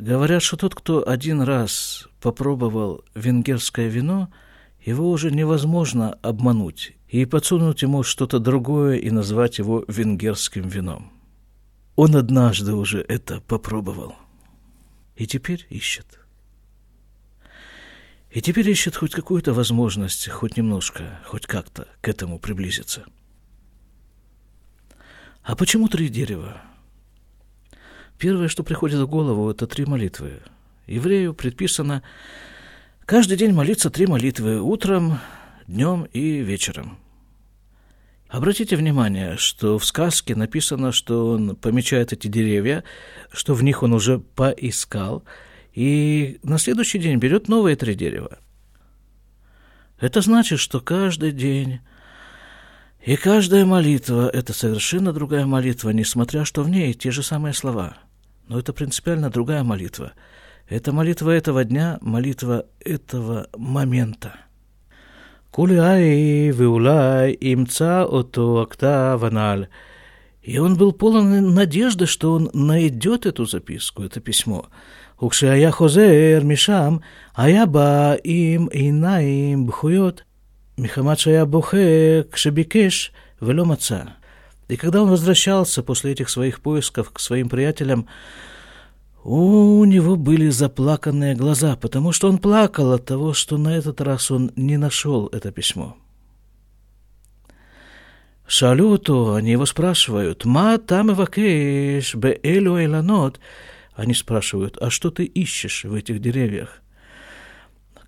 Говорят, 0.00 0.42
что 0.42 0.56
тот, 0.56 0.74
кто 0.74 1.06
один 1.06 1.42
раз 1.42 2.08
попробовал 2.22 3.04
венгерское 3.14 3.88
вино, 3.88 4.32
его 4.82 5.10
уже 5.10 5.30
невозможно 5.30 6.14
обмануть 6.22 6.94
и 7.08 7.26
подсунуть 7.26 7.82
ему 7.82 8.02
что-то 8.02 8.38
другое 8.38 8.96
и 8.96 9.10
назвать 9.10 9.58
его 9.58 9.84
венгерским 9.88 10.66
вином. 10.66 11.12
Он 11.96 12.16
однажды 12.16 12.72
уже 12.72 13.02
это 13.02 13.42
попробовал. 13.42 14.14
И 15.16 15.26
теперь 15.26 15.66
ищет. 15.68 16.18
И 18.30 18.40
теперь 18.40 18.70
ищет 18.70 18.96
хоть 18.96 19.12
какую-то 19.12 19.52
возможность, 19.52 20.30
хоть 20.30 20.56
немножко, 20.56 21.20
хоть 21.26 21.46
как-то 21.46 21.86
к 22.00 22.08
этому 22.08 22.38
приблизиться. 22.38 23.04
А 25.42 25.54
почему 25.56 25.88
три 25.88 26.08
дерева? 26.08 26.62
Первое, 28.20 28.48
что 28.48 28.62
приходит 28.62 29.00
в 29.00 29.06
голову, 29.06 29.50
это 29.50 29.66
три 29.66 29.86
молитвы. 29.86 30.42
Еврею 30.86 31.32
предписано 31.32 32.02
каждый 33.06 33.38
день 33.38 33.54
молиться 33.54 33.88
три 33.88 34.06
молитвы 34.06 34.60
утром, 34.60 35.20
днем 35.66 36.04
и 36.12 36.40
вечером. 36.40 36.98
Обратите 38.28 38.76
внимание, 38.76 39.38
что 39.38 39.78
в 39.78 39.86
сказке 39.86 40.36
написано, 40.36 40.92
что 40.92 41.28
он 41.28 41.56
помечает 41.56 42.12
эти 42.12 42.28
деревья, 42.28 42.84
что 43.32 43.54
в 43.54 43.64
них 43.64 43.82
он 43.82 43.94
уже 43.94 44.18
поискал, 44.18 45.24
и 45.72 46.40
на 46.42 46.58
следующий 46.58 46.98
день 46.98 47.16
берет 47.16 47.48
новые 47.48 47.74
три 47.74 47.94
дерева. 47.94 48.38
Это 49.98 50.20
значит, 50.20 50.58
что 50.58 50.80
каждый 50.80 51.32
день 51.32 51.80
и 53.02 53.16
каждая 53.16 53.64
молитва– 53.64 54.28
это 54.32 54.52
совершенно 54.52 55.14
другая 55.14 55.46
молитва, 55.46 55.88
несмотря 55.88 56.44
что 56.44 56.62
в 56.62 56.68
ней 56.68 56.92
те 56.92 57.10
же 57.10 57.22
самые 57.22 57.54
слова 57.54 57.96
но 58.50 58.58
это 58.58 58.72
принципиально 58.72 59.30
другая 59.30 59.62
молитва. 59.62 60.12
Это 60.68 60.92
молитва 60.92 61.30
этого 61.30 61.64
дня, 61.64 61.98
молитва 62.00 62.66
этого 62.80 63.46
момента. 63.56 64.34
Куляй 65.52 66.50
виулай 66.50 67.38
имца 67.40 68.04
ото 68.04 68.58
актав 68.62 69.22
аналь. 69.22 69.68
И 70.42 70.58
он 70.58 70.76
был 70.76 70.90
полон 70.90 71.54
надежды, 71.54 72.06
что 72.06 72.32
он 72.32 72.50
найдет 72.52 73.24
эту 73.24 73.46
записку, 73.46 74.02
это 74.02 74.18
письмо. 74.18 74.66
Укшая 75.20 75.70
хозер 75.70 76.42
мишам, 76.42 77.02
аяба 77.34 78.14
им 78.14 78.68
инаим 78.72 79.66
бхует, 79.66 80.26
михамад 80.76 81.20
шая 81.20 81.46
бухе 81.46 82.26
кшебикеш 82.32 83.12
веломаца. 83.40 84.16
И 84.70 84.76
когда 84.76 85.02
он 85.02 85.10
возвращался 85.10 85.82
после 85.82 86.12
этих 86.12 86.30
своих 86.30 86.60
поисков 86.60 87.10
к 87.10 87.18
своим 87.18 87.48
приятелям, 87.48 88.06
у 89.24 89.84
него 89.84 90.14
были 90.14 90.48
заплаканные 90.48 91.34
глаза, 91.34 91.74
потому 91.74 92.12
что 92.12 92.28
он 92.28 92.38
плакал 92.38 92.92
от 92.92 93.04
того, 93.04 93.34
что 93.34 93.58
на 93.58 93.76
этот 93.76 94.00
раз 94.00 94.30
он 94.30 94.52
не 94.54 94.76
нашел 94.76 95.26
это 95.26 95.50
письмо. 95.50 95.96
Шалюту, 98.46 99.34
они 99.34 99.50
его 99.52 99.66
спрашивают, 99.66 100.44
«Ма 100.44 100.78
там 100.78 101.12
ивакеш 101.12 102.14
бе 102.14 102.38
элю 102.42 102.82
эланот?» 102.82 103.40
Они 103.94 104.14
спрашивают, 104.14 104.78
«А 104.80 104.88
что 104.88 105.10
ты 105.10 105.24
ищешь 105.24 105.84
в 105.84 105.94
этих 105.94 106.20
деревьях?» 106.20 106.80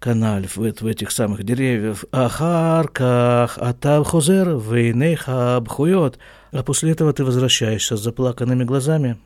канал 0.02 0.42
в, 0.42 0.56
в 0.56 0.86
этих 0.86 1.12
самых 1.12 1.44
деревьях, 1.44 2.04
Ахарках, 2.10 3.56
а 3.56 3.70
атав 3.70 4.06
хузер, 4.08 4.56
вейнейха 4.56 5.56
обхует. 5.56 6.18
А 6.50 6.62
после 6.64 6.90
этого 6.90 7.12
ты 7.12 7.24
возвращаешься 7.24 7.96
с 7.96 8.02
заплаканными 8.02 8.64
глазами. 8.64 9.16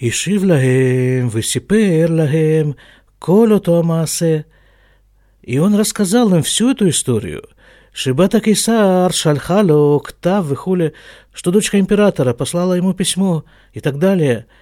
Ишив 0.00 0.42
лагем, 0.42 1.28
высипер 1.28 2.10
лагем, 2.10 2.76
колю 3.18 3.60
томасе. 3.60 4.46
И 5.42 5.58
он 5.58 5.74
рассказал 5.76 6.34
им 6.34 6.42
всю 6.42 6.70
эту 6.70 6.88
историю. 6.88 7.42
Шибата 7.92 8.40
Кисар, 8.40 9.12
Шальхало, 9.12 9.98
Ктав, 9.98 10.46
Вихуле, 10.46 10.94
что 11.34 11.50
дочка 11.50 11.78
императора 11.78 12.32
послала 12.32 12.72
ему 12.72 12.94
письмо 12.94 13.44
и 13.74 13.80
так 13.80 13.98
далее– 13.98 14.46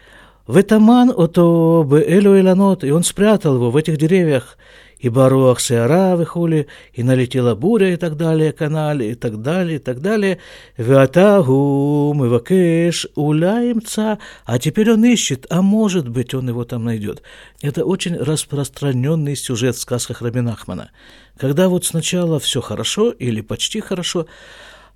Ветаман 0.51 1.13
ото 1.17 1.89
Элю 2.07 2.39
Эланот, 2.39 2.85
и 2.85 2.91
он 2.91 3.05
спрятал 3.05 3.55
его 3.55 3.71
в 3.71 3.77
этих 3.77 3.97
деревьях 3.97 4.57
и 5.01 5.09
Баруах 5.09 5.61
Сеара 5.61 6.15
выхули, 6.15 6.67
и 6.93 7.03
налетела 7.03 7.55
буря 7.55 7.95
и 7.95 7.97
так 7.97 8.17
далее, 8.17 8.53
канале 8.53 9.13
и 9.13 9.15
так 9.15 9.41
далее, 9.41 9.77
и 9.77 9.79
так 9.79 10.01
далее. 10.01 10.39
Ватагу 10.77 12.13
мывакеш 12.15 13.07
уляемца, 13.15 14.19
а 14.45 14.59
теперь 14.59 14.93
он 14.93 15.05
ищет, 15.05 15.47
а 15.49 15.63
может 15.63 16.09
быть 16.09 16.35
он 16.35 16.49
его 16.49 16.65
там 16.65 16.85
найдет. 16.85 17.23
Это 17.63 17.85
очень 17.85 18.17
распространенный 18.17 19.37
сюжет 19.37 19.77
в 19.77 19.81
сказках 19.81 20.21
Рабинахмана. 20.21 20.91
Когда 21.39 21.69
вот 21.71 21.87
сначала 21.87 22.39
все 22.39 22.61
хорошо 22.61 23.11
или 23.11 23.41
почти 23.41 23.81
хорошо, 23.81 24.27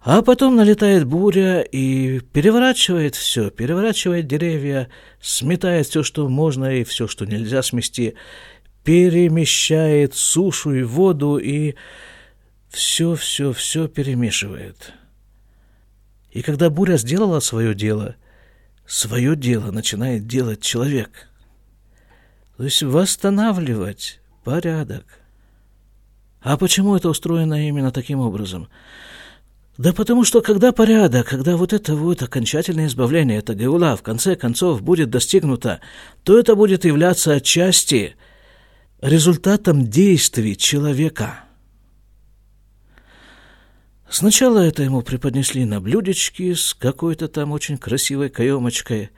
а 0.05 0.21
потом 0.21 0.55
налетает 0.55 1.07
буря 1.07 1.63
и 1.63 2.21
переворачивает 2.21 3.17
все, 3.17 3.49
переворачивает 3.49 4.27
деревья, 4.27 4.91
сметает 5.19 5.87
все, 5.87 6.03
что 6.03 6.29
можно 6.29 6.67
и 6.77 6.85
все, 6.85 7.09
что 7.09 7.25
нельзя 7.25 7.63
смести 7.63 8.15
перемещает 8.85 10.15
сушу 10.15 10.75
и 10.75 10.83
воду 10.83 11.39
и 11.39 11.75
все-все-все 12.69 13.89
перемешивает. 13.89 14.93
И 16.33 16.43
когда 16.43 16.69
буря 16.69 16.99
сделала 16.99 17.41
свое 17.41 17.75
дело, 17.75 18.17
свое 18.87 19.37
дело 19.37 19.71
начинает 19.71 20.27
делать 20.27 20.61
человек. 20.61 21.31
То 22.59 22.65
есть 22.65 22.83
восстанавливать 22.83 24.21
порядок. 24.45 25.21
А 26.43 26.59
почему 26.59 26.95
это 26.95 27.09
устроено 27.09 27.67
именно 27.67 27.91
таким 27.91 28.21
образом? 28.21 28.69
Да 29.77 29.93
потому 29.93 30.25
что 30.25 30.41
когда 30.41 30.73
порядок, 30.73 31.29
когда 31.29 31.57
вот 31.57 31.73
это 31.73 31.97
вот 31.97 32.23
окончательное 32.23 32.87
избавление, 32.87 33.39
это 33.39 33.55
геула, 33.55 33.97
в 33.97 34.03
конце 34.03 34.37
концов 34.37 34.83
будет 34.83 35.11
достигнуто, 35.11 35.81
то 36.23 36.39
это 36.39 36.55
будет 36.55 36.85
являться 36.85 37.33
отчасти– 37.33 38.17
результатом 39.05 39.87
действий 39.87 40.57
человека. 40.57 41.45
Сначала 44.09 44.61
это 44.61 44.83
ему 44.83 45.03
преподнесли 45.03 45.67
на 45.67 45.79
блюдечке 45.79 46.55
с 46.55 46.73
какой-то 46.73 47.29
там 47.29 47.53
очень 47.53 47.77
красивой 47.77 48.31
каемочкой, 48.31 49.11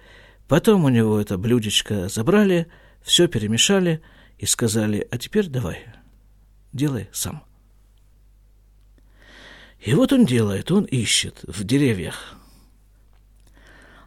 потом 0.49 0.85
у 0.85 0.89
него 0.89 1.21
это 1.21 1.39
блюдечко 1.39 2.09
забрали, 2.09 2.67
все 3.03 3.29
перемешали 3.29 4.03
и 4.39 4.47
сказали, 4.47 5.07
а 5.09 5.19
теперь 5.19 5.47
давай, 5.47 5.87
делай 6.73 7.09
сам. 7.13 7.46
И 9.81 9.95
вот 9.95 10.13
он 10.13 10.27
делает, 10.27 10.71
он 10.73 10.85
ищет 10.85 11.41
в 11.47 11.65
деревьях. 11.65 12.35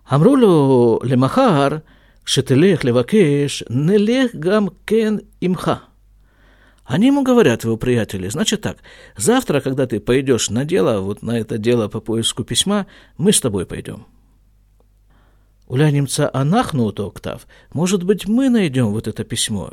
Амрулю 0.06 1.02
лемахар– 1.04 1.84
шетелех 2.30 2.84
левакеш, 2.84 3.64
нелех 3.70 4.36
гам 4.36 4.70
кен 4.86 5.22
имха. 5.42 5.82
Они 6.84 7.08
ему 7.08 7.24
говорят, 7.24 7.64
его 7.64 7.76
приятели, 7.76 8.30
значит 8.30 8.62
так, 8.62 8.78
завтра, 9.18 9.62
когда 9.62 9.88
ты 9.88 10.00
пойдешь 10.00 10.52
на 10.52 10.64
дело, 10.64 11.02
вот 11.02 11.24
на 11.24 11.40
это 11.40 11.58
дело 11.58 11.88
по 11.88 12.00
поиску 12.00 12.44
письма, 12.44 12.86
мы 13.18 13.32
с 13.32 13.42
тобой 13.42 13.66
пойдем. 13.66 14.06
Уля 15.68 15.90
немца 15.90 16.30
анахну 16.32 16.92
то 16.92 17.08
октав, 17.08 17.48
может 17.74 18.04
быть, 18.04 18.28
мы 18.28 18.50
найдем 18.50 18.92
вот 18.92 19.08
это 19.08 19.24
письмо. 19.24 19.72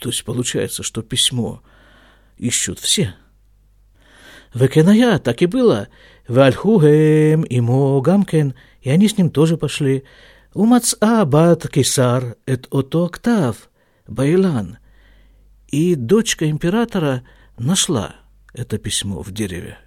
То 0.00 0.08
есть 0.08 0.24
получается, 0.24 0.82
что 0.82 1.02
письмо 1.02 1.62
ищут 2.38 2.78
все. 2.78 3.14
Векеная, 4.54 5.18
так 5.18 5.42
и 5.42 5.46
было. 5.46 5.88
Вальхугем 6.28 7.44
ему 7.48 8.00
гамкен, 8.00 8.54
и 8.80 8.90
они 8.90 9.08
с 9.08 9.18
ним 9.18 9.30
тоже 9.30 9.56
пошли. 9.56 10.04
Умаца 10.54 11.24
бат 11.24 11.68
кисар, 11.68 12.36
это 12.46 12.68
ото 12.70 13.04
октав, 13.04 13.68
байлан. 14.06 14.78
И 15.68 15.96
дочка 15.96 16.48
императора 16.48 17.24
нашла 17.58 18.14
это 18.54 18.78
письмо 18.78 19.22
в 19.22 19.32
дереве. 19.32 19.78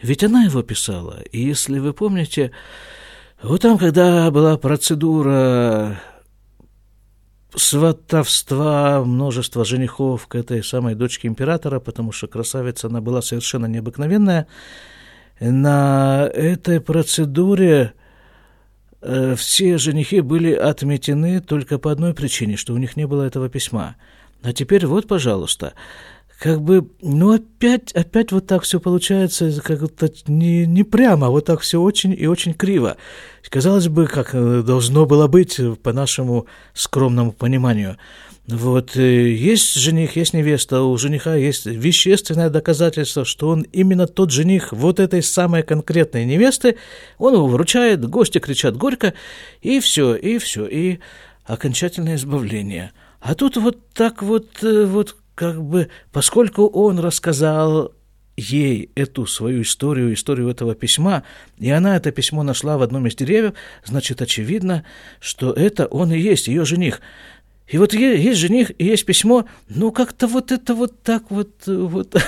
Ведь 0.00 0.24
она 0.24 0.44
его 0.44 0.62
писала, 0.62 1.22
и 1.30 1.40
если 1.40 1.78
вы 1.78 1.92
помните, 1.92 2.50
вот 3.42 3.62
там, 3.62 3.78
когда 3.78 4.30
была 4.30 4.56
процедура 4.56 6.00
сватовства 7.56 9.04
множества 9.04 9.64
женихов 9.64 10.26
к 10.26 10.34
этой 10.34 10.62
самой 10.64 10.94
дочке 10.94 11.28
императора, 11.28 11.80
потому 11.80 12.12
что 12.12 12.26
красавица 12.26 12.88
она 12.88 13.00
была 13.00 13.22
совершенно 13.22 13.66
необыкновенная, 13.66 14.46
на 15.40 16.28
этой 16.32 16.80
процедуре 16.80 17.94
Э, 19.06 19.34
все 19.36 19.76
женихи 19.76 20.20
были 20.20 20.54
отметены 20.54 21.40
только 21.40 21.78
по 21.78 21.92
одной 21.92 22.14
причине, 22.14 22.56
что 22.56 22.72
у 22.72 22.78
них 22.78 22.96
не 22.96 23.06
было 23.06 23.22
этого 23.24 23.50
письма. 23.50 23.96
А 24.42 24.54
теперь 24.54 24.86
вот, 24.86 25.06
пожалуйста, 25.06 25.74
как 26.44 26.60
бы, 26.60 26.90
ну 27.00 27.32
опять, 27.32 27.92
опять 27.92 28.30
вот 28.30 28.46
так 28.46 28.64
все 28.64 28.78
получается, 28.78 29.50
как-то 29.64 30.10
не, 30.26 30.66
не 30.66 30.84
прямо, 30.84 31.28
а 31.28 31.30
вот 31.30 31.46
так 31.46 31.60
все 31.60 31.80
очень 31.80 32.12
и 32.12 32.26
очень 32.26 32.52
криво. 32.52 32.98
Казалось 33.48 33.88
бы, 33.88 34.06
как 34.06 34.34
э, 34.34 34.60
должно 34.60 35.06
было 35.06 35.26
быть 35.26 35.58
по 35.82 35.94
нашему 35.94 36.44
скромному 36.74 37.32
пониманию. 37.32 37.96
Вот 38.46 38.94
э, 38.94 39.30
есть 39.30 39.72
жених, 39.72 40.16
есть 40.16 40.34
невеста, 40.34 40.82
у 40.82 40.98
жениха 40.98 41.34
есть 41.34 41.64
вещественное 41.64 42.50
доказательство, 42.50 43.24
что 43.24 43.48
он 43.48 43.62
именно 43.72 44.06
тот 44.06 44.30
жених 44.30 44.74
вот 44.74 45.00
этой 45.00 45.22
самой 45.22 45.62
конкретной 45.62 46.26
невесты, 46.26 46.76
он 47.16 47.32
его 47.32 47.46
вручает, 47.46 48.06
гости 48.06 48.38
кричат 48.38 48.76
горько, 48.76 49.14
и 49.62 49.80
все, 49.80 50.14
и 50.14 50.36
все, 50.36 50.66
и 50.66 50.98
окончательное 51.46 52.16
избавление. 52.16 52.92
А 53.18 53.34
тут 53.34 53.56
вот 53.56 53.78
так 53.94 54.22
вот, 54.22 54.62
э, 54.62 54.84
вот 54.84 55.16
как 55.34 55.62
бы, 55.62 55.88
поскольку 56.12 56.66
он 56.66 56.98
рассказал 56.98 57.92
ей 58.36 58.90
эту 58.94 59.26
свою 59.26 59.62
историю, 59.62 60.12
историю 60.12 60.48
этого 60.48 60.74
письма, 60.74 61.22
и 61.58 61.70
она 61.70 61.96
это 61.96 62.10
письмо 62.10 62.42
нашла 62.42 62.78
в 62.78 62.82
одном 62.82 63.06
из 63.06 63.14
деревьев, 63.14 63.54
значит, 63.84 64.22
очевидно, 64.22 64.84
что 65.20 65.52
это 65.52 65.86
он 65.86 66.12
и 66.12 66.18
есть 66.18 66.48
ее 66.48 66.64
жених. 66.64 67.00
И 67.68 67.78
вот 67.78 67.94
есть 67.94 68.38
жених, 68.38 68.72
и 68.78 68.84
есть 68.84 69.06
письмо, 69.06 69.46
ну 69.68 69.92
как-то 69.92 70.26
вот 70.26 70.52
это 70.52 70.74
вот 70.74 71.02
так 71.02 71.30
вот, 71.30 71.66
вот. 71.66 72.14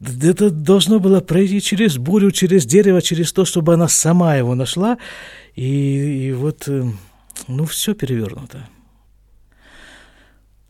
Это 0.00 0.50
должно 0.50 0.98
было 0.98 1.20
пройти 1.20 1.60
через 1.60 1.96
бурю, 1.96 2.32
через 2.32 2.66
дерево, 2.66 3.00
через 3.00 3.32
то, 3.32 3.44
чтобы 3.44 3.74
она 3.74 3.86
сама 3.86 4.34
его 4.34 4.56
нашла. 4.56 4.98
И, 5.54 6.26
и 6.26 6.32
вот, 6.32 6.66
э, 6.66 6.84
ну, 7.46 7.64
все 7.66 7.94
перевернуто. 7.94 8.66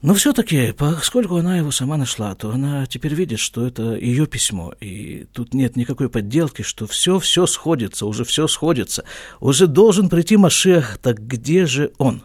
Но 0.02 0.14
все-таки, 0.14 0.72
поскольку 0.72 1.36
она 1.36 1.58
его 1.58 1.70
сама 1.70 1.96
нашла, 1.96 2.34
то 2.34 2.50
она 2.50 2.86
теперь 2.86 3.14
видит, 3.14 3.38
что 3.38 3.64
это 3.64 3.94
ее 3.94 4.26
письмо, 4.26 4.74
и 4.80 5.26
тут 5.32 5.54
нет 5.54 5.76
никакой 5.76 6.08
подделки, 6.08 6.62
что 6.62 6.88
все, 6.88 7.20
все 7.20 7.46
сходится, 7.46 8.06
уже 8.06 8.24
все 8.24 8.48
сходится, 8.48 9.04
уже 9.38 9.68
должен 9.68 10.08
прийти 10.08 10.36
Машех, 10.36 10.98
так 11.00 11.24
где 11.24 11.66
же 11.66 11.92
он? 11.98 12.24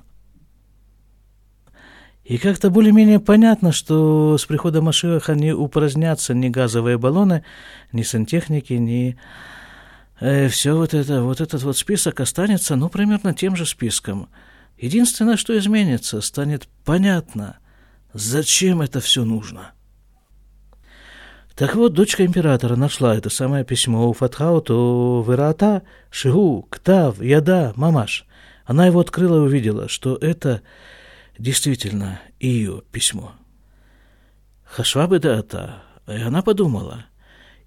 И 2.24 2.40
как-то 2.40 2.72
более-менее 2.72 3.20
понятно, 3.20 3.72
что 3.72 4.40
с 4.40 4.46
приходом 4.46 4.86
Машеха 4.86 5.36
не 5.36 5.54
упразднятся 5.54 6.34
ни 6.34 6.50
газовые 6.50 6.98
баллоны, 6.98 7.44
ни 7.94 8.02
сантехники, 8.02 8.74
ни... 8.74 9.18
Э, 10.20 10.50
все 10.50 10.76
вот 10.76 10.96
это, 10.96 11.22
вот 11.22 11.42
этот 11.42 11.62
вот 11.62 11.78
список 11.78 12.20
останется, 12.22 12.76
ну, 12.76 12.90
примерно 12.90 13.36
тем 13.36 13.56
же 13.56 13.68
списком. 13.68 14.30
Единственное, 14.80 15.38
что 15.38 15.58
изменится, 15.58 16.22
станет 16.22 16.68
понятно, 16.84 17.60
зачем 18.18 18.82
это 18.82 19.00
все 19.00 19.24
нужно. 19.24 19.72
Так 21.56 21.76
вот, 21.76 21.94
дочка 21.94 22.26
императора 22.26 22.76
нашла 22.76 23.16
это 23.16 23.30
самое 23.30 23.66
письмо 23.66 24.10
у 24.10 24.14
Фатхауту 24.14 25.26
Верата, 25.28 25.82
Шигу, 26.12 26.68
Ктав, 26.70 27.20
Яда, 27.20 27.74
Мамаш. 27.76 28.26
Она 28.66 28.86
его 28.86 29.00
открыла 29.00 29.38
и 29.38 29.48
увидела, 29.48 29.88
что 29.88 30.16
это 30.18 30.62
действительно 31.40 32.20
ее 32.40 32.84
письмо. 32.92 33.32
Хашва 34.66 35.08
бы 35.08 35.20
дата, 35.20 35.82
и 36.08 36.22
она 36.22 36.42
подумала, 36.42 37.06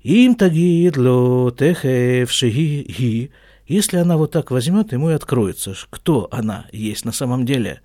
им 0.03 0.35
тагид 0.35 0.97
ло 0.97 1.51
техев 1.51 2.31
шиги 2.31 2.83
ги, 2.83 3.31
если 3.67 3.97
она 3.97 4.17
вот 4.17 4.33
так 4.33 4.51
возьмет, 4.51 4.93
ему 4.93 5.11
и 5.11 5.15
откроется, 5.15 5.75
кто 5.91 6.29
она 6.31 6.67
есть 6.73 7.05
на 7.05 7.13
самом 7.13 7.47
деле. 7.47 7.81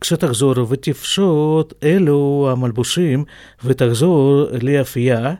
כשתחזור 0.00 0.54
ותפשוט 0.68 1.74
אלו 1.82 2.48
המלבושים 2.52 3.24
ותחזור 3.64 4.46
ליפייה 4.62 5.34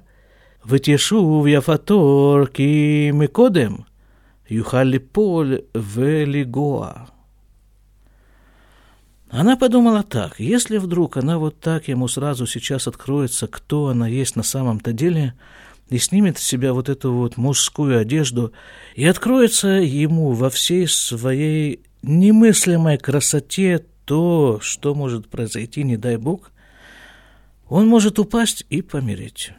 ותשוב 0.67 1.47
יפתור 1.47 2.47
כי 2.55 3.11
מקודם 3.15 3.77
יוכל 4.51 4.83
ליפול 4.83 5.59
ולגוע. 5.77 6.93
Она 9.31 9.57
подумала 9.57 10.05
так, 10.05 10.39
если 10.39 10.79
вдруг 10.79 11.17
она 11.17 11.39
вот 11.39 11.59
так 11.59 11.89
ему 11.89 12.07
сразу 12.07 12.47
сейчас 12.47 12.87
откроется, 12.87 13.49
кто 13.49 13.89
она 13.89 14.07
есть 14.07 14.37
на 14.37 14.45
самом-то 14.45 14.93
деле, 14.93 15.35
и 15.91 15.99
снимет 15.99 16.39
с 16.39 16.45
себя 16.45 16.73
вот 16.73 16.89
эту 16.89 17.13
вот 17.13 17.37
мужскую 17.37 17.99
одежду, 17.99 18.53
и 18.95 19.05
откроется 19.05 19.69
ему 19.69 20.31
во 20.35 20.51
всей 20.51 20.87
своей 20.87 21.81
немыслимой 22.03 22.97
красоте 22.97 23.85
то, 24.10 24.58
что 24.60 24.96
может 24.96 25.30
произойти, 25.30 25.84
не 25.84 25.96
дай 25.96 26.18
бог, 26.18 26.52
он 27.68 27.88
может 27.88 28.18
упасть 28.18 28.66
и 28.72 28.82
помереть. 28.82 29.54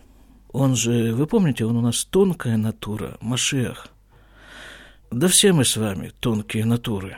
Он 0.50 0.74
же, 0.74 1.14
вы 1.14 1.28
помните, 1.28 1.64
он 1.64 1.76
у 1.76 1.80
нас 1.80 2.04
тонкая 2.04 2.56
натура, 2.56 3.16
Машех. 3.20 3.86
Да 5.12 5.28
все 5.28 5.52
мы 5.52 5.64
с 5.64 5.76
вами 5.76 6.10
тонкие 6.18 6.64
натуры. 6.64 7.16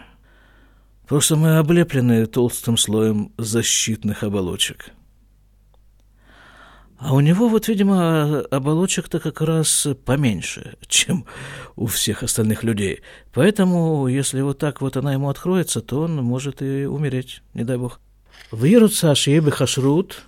Просто 1.09 1.37
мы 1.37 1.57
облеплены 1.57 2.27
толстым 2.27 2.77
слоем 2.77 3.33
защитных 3.39 4.25
оболочек. 4.25 4.91
А 7.05 7.15
у 7.15 7.21
него 7.21 7.49
вот, 7.49 7.67
видимо, 7.67 8.43
оболочек-то 8.43 9.19
как 9.19 9.41
раз 9.41 9.89
поменьше, 10.05 10.77
чем 10.87 11.27
у 11.75 11.87
всех 11.87 12.23
остальных 12.23 12.63
людей. 12.63 13.01
Поэтому, 13.33 14.07
если 14.07 14.41
вот 14.41 14.59
так 14.59 14.81
вот 14.81 14.97
она 14.97 15.13
ему 15.13 15.29
откроется, 15.29 15.81
то 15.81 16.03
он 16.03 16.15
может 16.19 16.63
и 16.63 16.85
умереть, 16.85 17.43
не 17.55 17.65
дай 17.65 17.77
бог. 17.77 18.01
Вируца 18.53 19.17
Шиебе 19.17 19.51
Хашрут, 19.51 20.23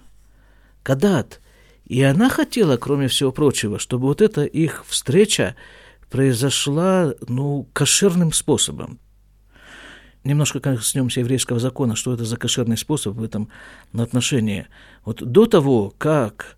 Кадат. 0.83 1.41
И 1.85 2.03
она 2.03 2.29
хотела, 2.29 2.77
кроме 2.77 3.07
всего 3.07 3.31
прочего, 3.31 3.79
чтобы 3.79 4.09
вот 4.09 4.21
эта 4.21 4.43
их 4.43 4.85
встреча 4.89 5.55
произошла, 6.11 7.15
ну, 7.29 7.69
кошерным 7.73 8.33
способом. 8.33 8.99
Немножко 10.25 10.59
коснемся 10.59 11.21
еврейского 11.21 11.61
закона, 11.61 11.95
что 11.95 12.15
это 12.15 12.25
за 12.25 12.37
кошерный 12.37 12.79
способ 12.79 13.15
в 13.15 13.23
этом 13.23 13.49
отношении. 13.97 14.67
Вот 15.05 15.23
до 15.23 15.47
того, 15.47 15.95
как 15.99 16.57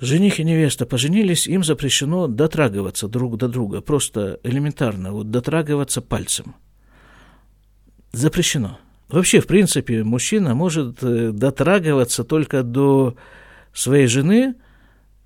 жених 0.00 0.40
и 0.40 0.44
невеста 0.44 0.86
поженились, 0.86 1.46
им 1.46 1.64
запрещено 1.64 2.26
дотрагиваться 2.26 3.08
друг 3.08 3.36
до 3.36 3.48
друга, 3.48 3.80
просто 3.80 4.40
элементарно, 4.42 5.12
вот 5.12 5.30
дотрагиваться 5.30 6.00
пальцем. 6.00 6.54
Запрещено. 8.12 8.78
Вообще, 9.08 9.40
в 9.40 9.46
принципе, 9.46 10.04
мужчина 10.04 10.54
может 10.54 11.02
э, 11.02 11.30
дотрагиваться 11.32 12.24
только 12.24 12.62
до 12.62 13.16
своей 13.72 14.06
жены, 14.06 14.54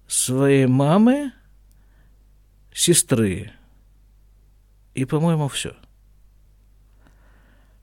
своей 0.07 0.67
мамы, 0.67 1.33
сестры. 2.73 3.53
И, 4.95 5.05
по-моему, 5.05 5.49
все. 5.49 5.75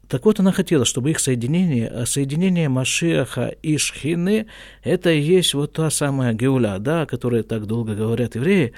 Так 0.10 0.26
вот, 0.26 0.40
она 0.40 0.52
хотела, 0.52 0.86
чтобы 0.86 1.12
их 1.12 1.20
соединение, 1.20 1.88
а 1.88 2.08
соединение 2.08 2.68
Машиаха 2.68 3.50
и 3.62 3.78
Шхины, 3.78 4.48
это 4.84 5.12
и 5.12 5.22
есть 5.22 5.54
вот 5.54 5.74
та 5.74 5.92
самая 5.92 6.34
Геуля, 6.34 6.80
да, 6.80 7.04
о 7.04 7.06
которой 7.06 7.44
так 7.44 7.68
долго 7.68 7.94
говорят 7.94 8.34
евреи. 8.34 8.74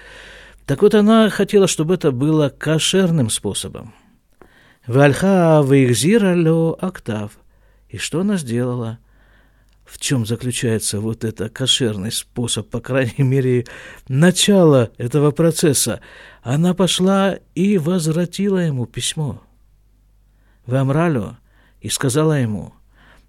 Так 0.65 0.81
вот, 0.81 0.93
она 0.93 1.29
хотела, 1.29 1.67
чтобы 1.67 1.93
это 1.93 2.11
было 2.11 2.49
кошерным 2.49 3.29
способом. 3.29 3.93
Вальха 4.85 5.63
вейхзира 5.65 6.35
ло 6.35 6.73
октав. 6.73 7.31
И 7.87 7.97
что 7.97 8.19
она 8.19 8.35
сделала? 8.35 8.99
В 9.85 9.99
чем 10.01 10.25
заключается 10.25 10.99
вот 10.99 11.23
это 11.23 11.47
кошерный 11.47 12.11
способ, 12.11 12.69
по 12.69 12.81
крайней 12.81 13.23
мере, 13.23 13.65
начало 14.09 14.91
этого 14.97 15.31
процесса? 15.31 16.01
Она 16.43 16.73
пошла 16.73 17.37
и 17.55 17.77
возвратила 17.77 18.57
ему 18.57 18.85
письмо. 18.85 19.41
Вамралю 20.71 21.37
и 21.81 21.89
сказала 21.89 22.33
ему, 22.33 22.73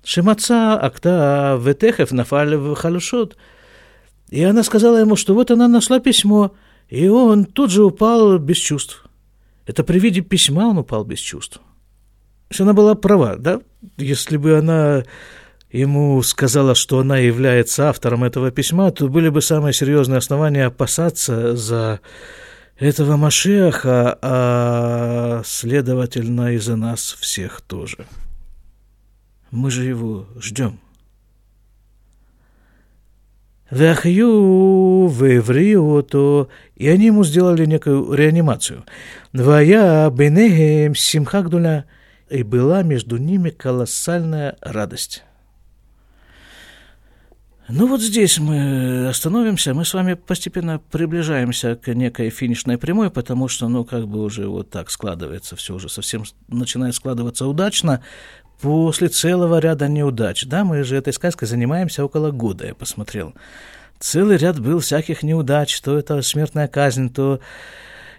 «Шемаца 0.05 0.79
акта 0.81 1.59
ветехев 1.61 2.13
нафаль 2.13 2.57
в 2.57 2.75
халюшот». 2.75 3.37
И 4.31 4.43
она 4.43 4.63
сказала 4.63 4.97
ему, 4.97 5.17
что 5.17 5.35
вот 5.35 5.51
она 5.51 5.69
нашла 5.69 6.01
письмо, 6.01 6.55
и 6.89 7.07
он 7.09 7.45
тут 7.45 7.71
же 7.71 7.85
упал 7.85 8.39
без 8.39 8.57
чувств. 8.57 9.05
Это 9.67 9.85
при 9.85 9.99
виде 9.99 10.23
письма 10.23 10.69
он 10.69 10.79
упал 10.79 11.05
без 11.05 11.19
чувств. 11.19 11.61
Если 12.51 12.63
она 12.63 12.73
была 12.73 12.95
права, 12.95 13.37
да? 13.37 13.61
Если 13.97 14.37
бы 14.37 14.59
она 14.59 15.05
ему 15.71 16.23
сказала, 16.23 16.75
что 16.75 16.99
она 16.99 17.19
является 17.19 17.89
автором 17.89 18.25
этого 18.25 18.51
письма, 18.51 18.91
то 18.91 19.09
были 19.09 19.31
бы 19.31 19.41
самые 19.41 19.73
серьезные 19.73 20.19
основания 20.19 20.67
опасаться 20.67 21.57
за 21.57 22.01
этого 22.83 23.17
Машеха, 23.17 24.19
а 24.21 25.43
следовательно 25.45 26.53
и 26.55 26.59
за 26.59 26.75
нас 26.75 27.17
всех 27.21 27.61
тоже. 27.61 28.07
Мы 29.53 29.71
же 29.71 29.85
его 29.85 30.27
ждем. 30.41 30.81
Вахью 33.71 35.07
в 35.07 36.03
то, 36.03 36.49
и 36.75 36.89
они 36.89 37.07
ему 37.07 37.23
сделали 37.23 37.67
некую 37.67 38.13
реанимацию. 38.13 38.85
Двоя 39.33 40.11
бенехем 40.11 40.97
симхагдуля, 40.97 41.87
и 42.29 42.43
была 42.43 42.83
между 42.83 43.17
ними 43.17 43.51
колоссальная 43.51 44.57
радость. 44.61 45.23
Ну 47.75 47.87
вот 47.87 48.03
здесь 48.03 48.39
мы 48.39 49.09
остановимся, 49.09 49.73
мы 49.73 49.87
с 49.87 49.95
вами 49.95 50.13
постепенно 50.13 50.79
приближаемся 50.79 51.75
к 51.75 51.95
некой 51.95 52.29
финишной 52.29 52.77
прямой, 52.77 53.11
потому 53.11 53.49
что, 53.49 53.67
ну, 53.67 53.87
как 53.87 54.07
бы 54.07 54.23
уже 54.23 54.47
вот 54.47 54.69
так 54.69 54.91
складывается, 54.91 55.57
все 55.57 55.77
уже 55.77 55.89
совсем 55.89 56.25
начинает 56.49 56.95
складываться 56.95 57.47
удачно, 57.47 58.05
после 58.61 59.09
целого 59.09 59.59
ряда 59.59 59.89
неудач. 59.89 60.45
Да, 60.45 60.65
мы 60.65 60.85
же 60.85 60.97
этой 60.97 61.15
сказкой 61.15 61.49
занимаемся 61.49 62.05
около 62.05 62.31
года, 62.31 62.67
я 62.67 62.75
посмотрел. 62.75 63.33
Целый 63.99 64.37
ряд 64.37 64.61
был 64.61 64.81
всяких 64.81 65.23
неудач, 65.23 65.81
то 65.81 65.97
это 65.97 66.21
смертная 66.21 66.69
казнь, 66.69 67.09
то 67.09 67.41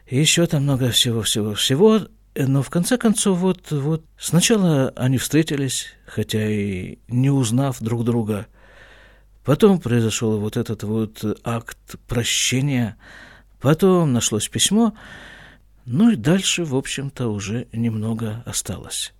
еще 0.10 0.48
там 0.48 0.64
много 0.64 0.90
всего-всего-всего. 0.90 2.00
Но 2.36 2.64
в 2.64 2.72
конце 2.72 2.98
концов, 2.98 3.38
вот, 3.38 3.70
вот 3.70 4.04
сначала 4.18 4.92
они 4.96 5.20
встретились, 5.20 5.90
хотя 6.08 6.44
и 6.44 6.98
не 7.08 7.30
узнав 7.30 7.78
друг 7.82 8.04
друга– 8.04 8.48
Потом 9.44 9.80
произошел 9.80 10.40
вот 10.40 10.56
этот 10.56 10.84
вот 10.84 11.24
акт 11.44 11.96
прощения, 12.08 12.98
потом 13.60 14.14
нашлось 14.14 14.48
письмо, 14.48 14.94
ну 15.86 16.12
и 16.12 16.16
дальше, 16.16 16.64
в 16.64 16.76
общем-то, 16.76 17.28
уже 17.28 17.68
немного 17.74 18.42
осталось. 18.46 19.14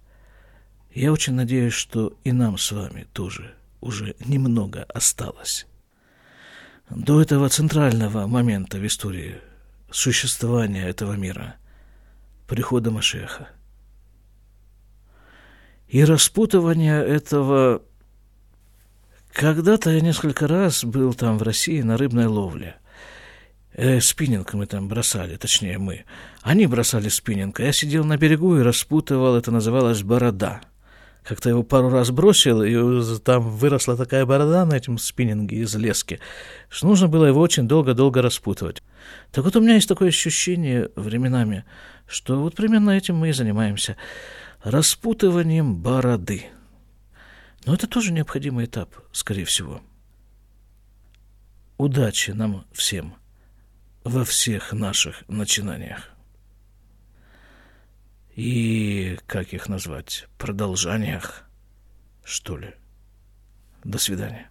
Я 0.94 1.12
очень 1.12 1.34
надеюсь, 1.34 1.74
что 1.74 2.14
и 2.24 2.32
нам 2.32 2.58
с 2.58 2.72
вами 2.72 3.06
тоже 3.12 3.54
уже 3.82 4.16
немного 4.24 4.84
осталось. 4.84 5.68
До 6.90 7.22
этого 7.22 7.50
центрального 7.50 8.28
момента 8.28 8.78
в 8.78 8.86
истории 8.86 9.42
существования 9.92 10.88
этого 10.88 11.14
мира, 11.14 11.56
прихода 12.48 12.92
Машеха. 12.92 13.50
И 15.88 16.04
распутывания 16.04 17.02
этого 17.02 17.82
когда-то 19.34 19.90
я 19.90 20.02
несколько 20.02 20.48
раз 20.48 20.84
был 20.84 21.14
там 21.14 21.38
в 21.38 21.44
России 21.44 21.82
на 21.82 21.98
рыбной 21.98 22.28
ловле. 22.28 22.76
Э, 23.74 24.00
спиннинг 24.00 24.54
мы 24.54 24.68
там 24.68 24.88
бросали, 24.88 25.36
точнее 25.36 25.80
мы. 25.80 26.06
Они 26.44 26.68
бросали 26.68 27.10
спиннинг, 27.10 27.60
а 27.60 27.64
я 27.64 27.74
сидел 27.74 28.06
на 28.06 28.18
берегу 28.18 28.56
и 28.58 28.62
распутывал, 28.62 29.36
это 29.36 29.52
называлось 29.52 30.04
борода. 30.04 30.62
Как-то 31.24 31.50
его 31.50 31.64
пару 31.64 31.90
раз 31.90 32.12
бросил, 32.12 32.62
и 32.62 33.20
там 33.20 33.50
выросла 33.50 33.96
такая 33.96 34.26
борода 34.26 34.66
на 34.66 34.76
этом 34.76 34.98
спиннинге 34.98 35.58
из 35.58 35.74
лески, 35.76 36.20
что 36.70 36.88
нужно 36.88 37.08
было 37.08 37.26
его 37.26 37.40
очень 37.40 37.68
долго-долго 37.68 38.22
распутывать. 38.22 38.84
Так 39.32 39.46
вот 39.46 39.56
у 39.56 39.62
меня 39.62 39.76
есть 39.76 39.88
такое 39.88 40.10
ощущение 40.10 40.90
временами, 40.96 41.64
что 42.08 42.42
вот 42.42 42.56
примерно 42.56 42.92
этим 42.92 43.16
мы 43.16 43.30
и 43.30 43.34
занимаемся. 43.34 43.96
Распутыванием 44.64 45.78
бороды. 45.78 46.46
Но 47.66 47.74
это 47.74 47.88
тоже 47.88 48.12
необходимый 48.12 48.66
этап, 48.66 48.96
скорее 49.12 49.46
всего. 49.46 49.82
Удачи 51.78 52.32
нам 52.32 52.66
всем 52.74 53.16
во 54.04 54.26
всех 54.26 54.74
наших 54.74 55.28
начинаниях. 55.30 56.10
И, 58.36 59.18
как 59.28 59.54
их 59.54 59.70
назвать, 59.70 60.28
продолжаниях, 60.38 61.44
что 62.24 62.58
ли. 62.58 62.74
До 63.84 63.98
свидания. 63.98 64.50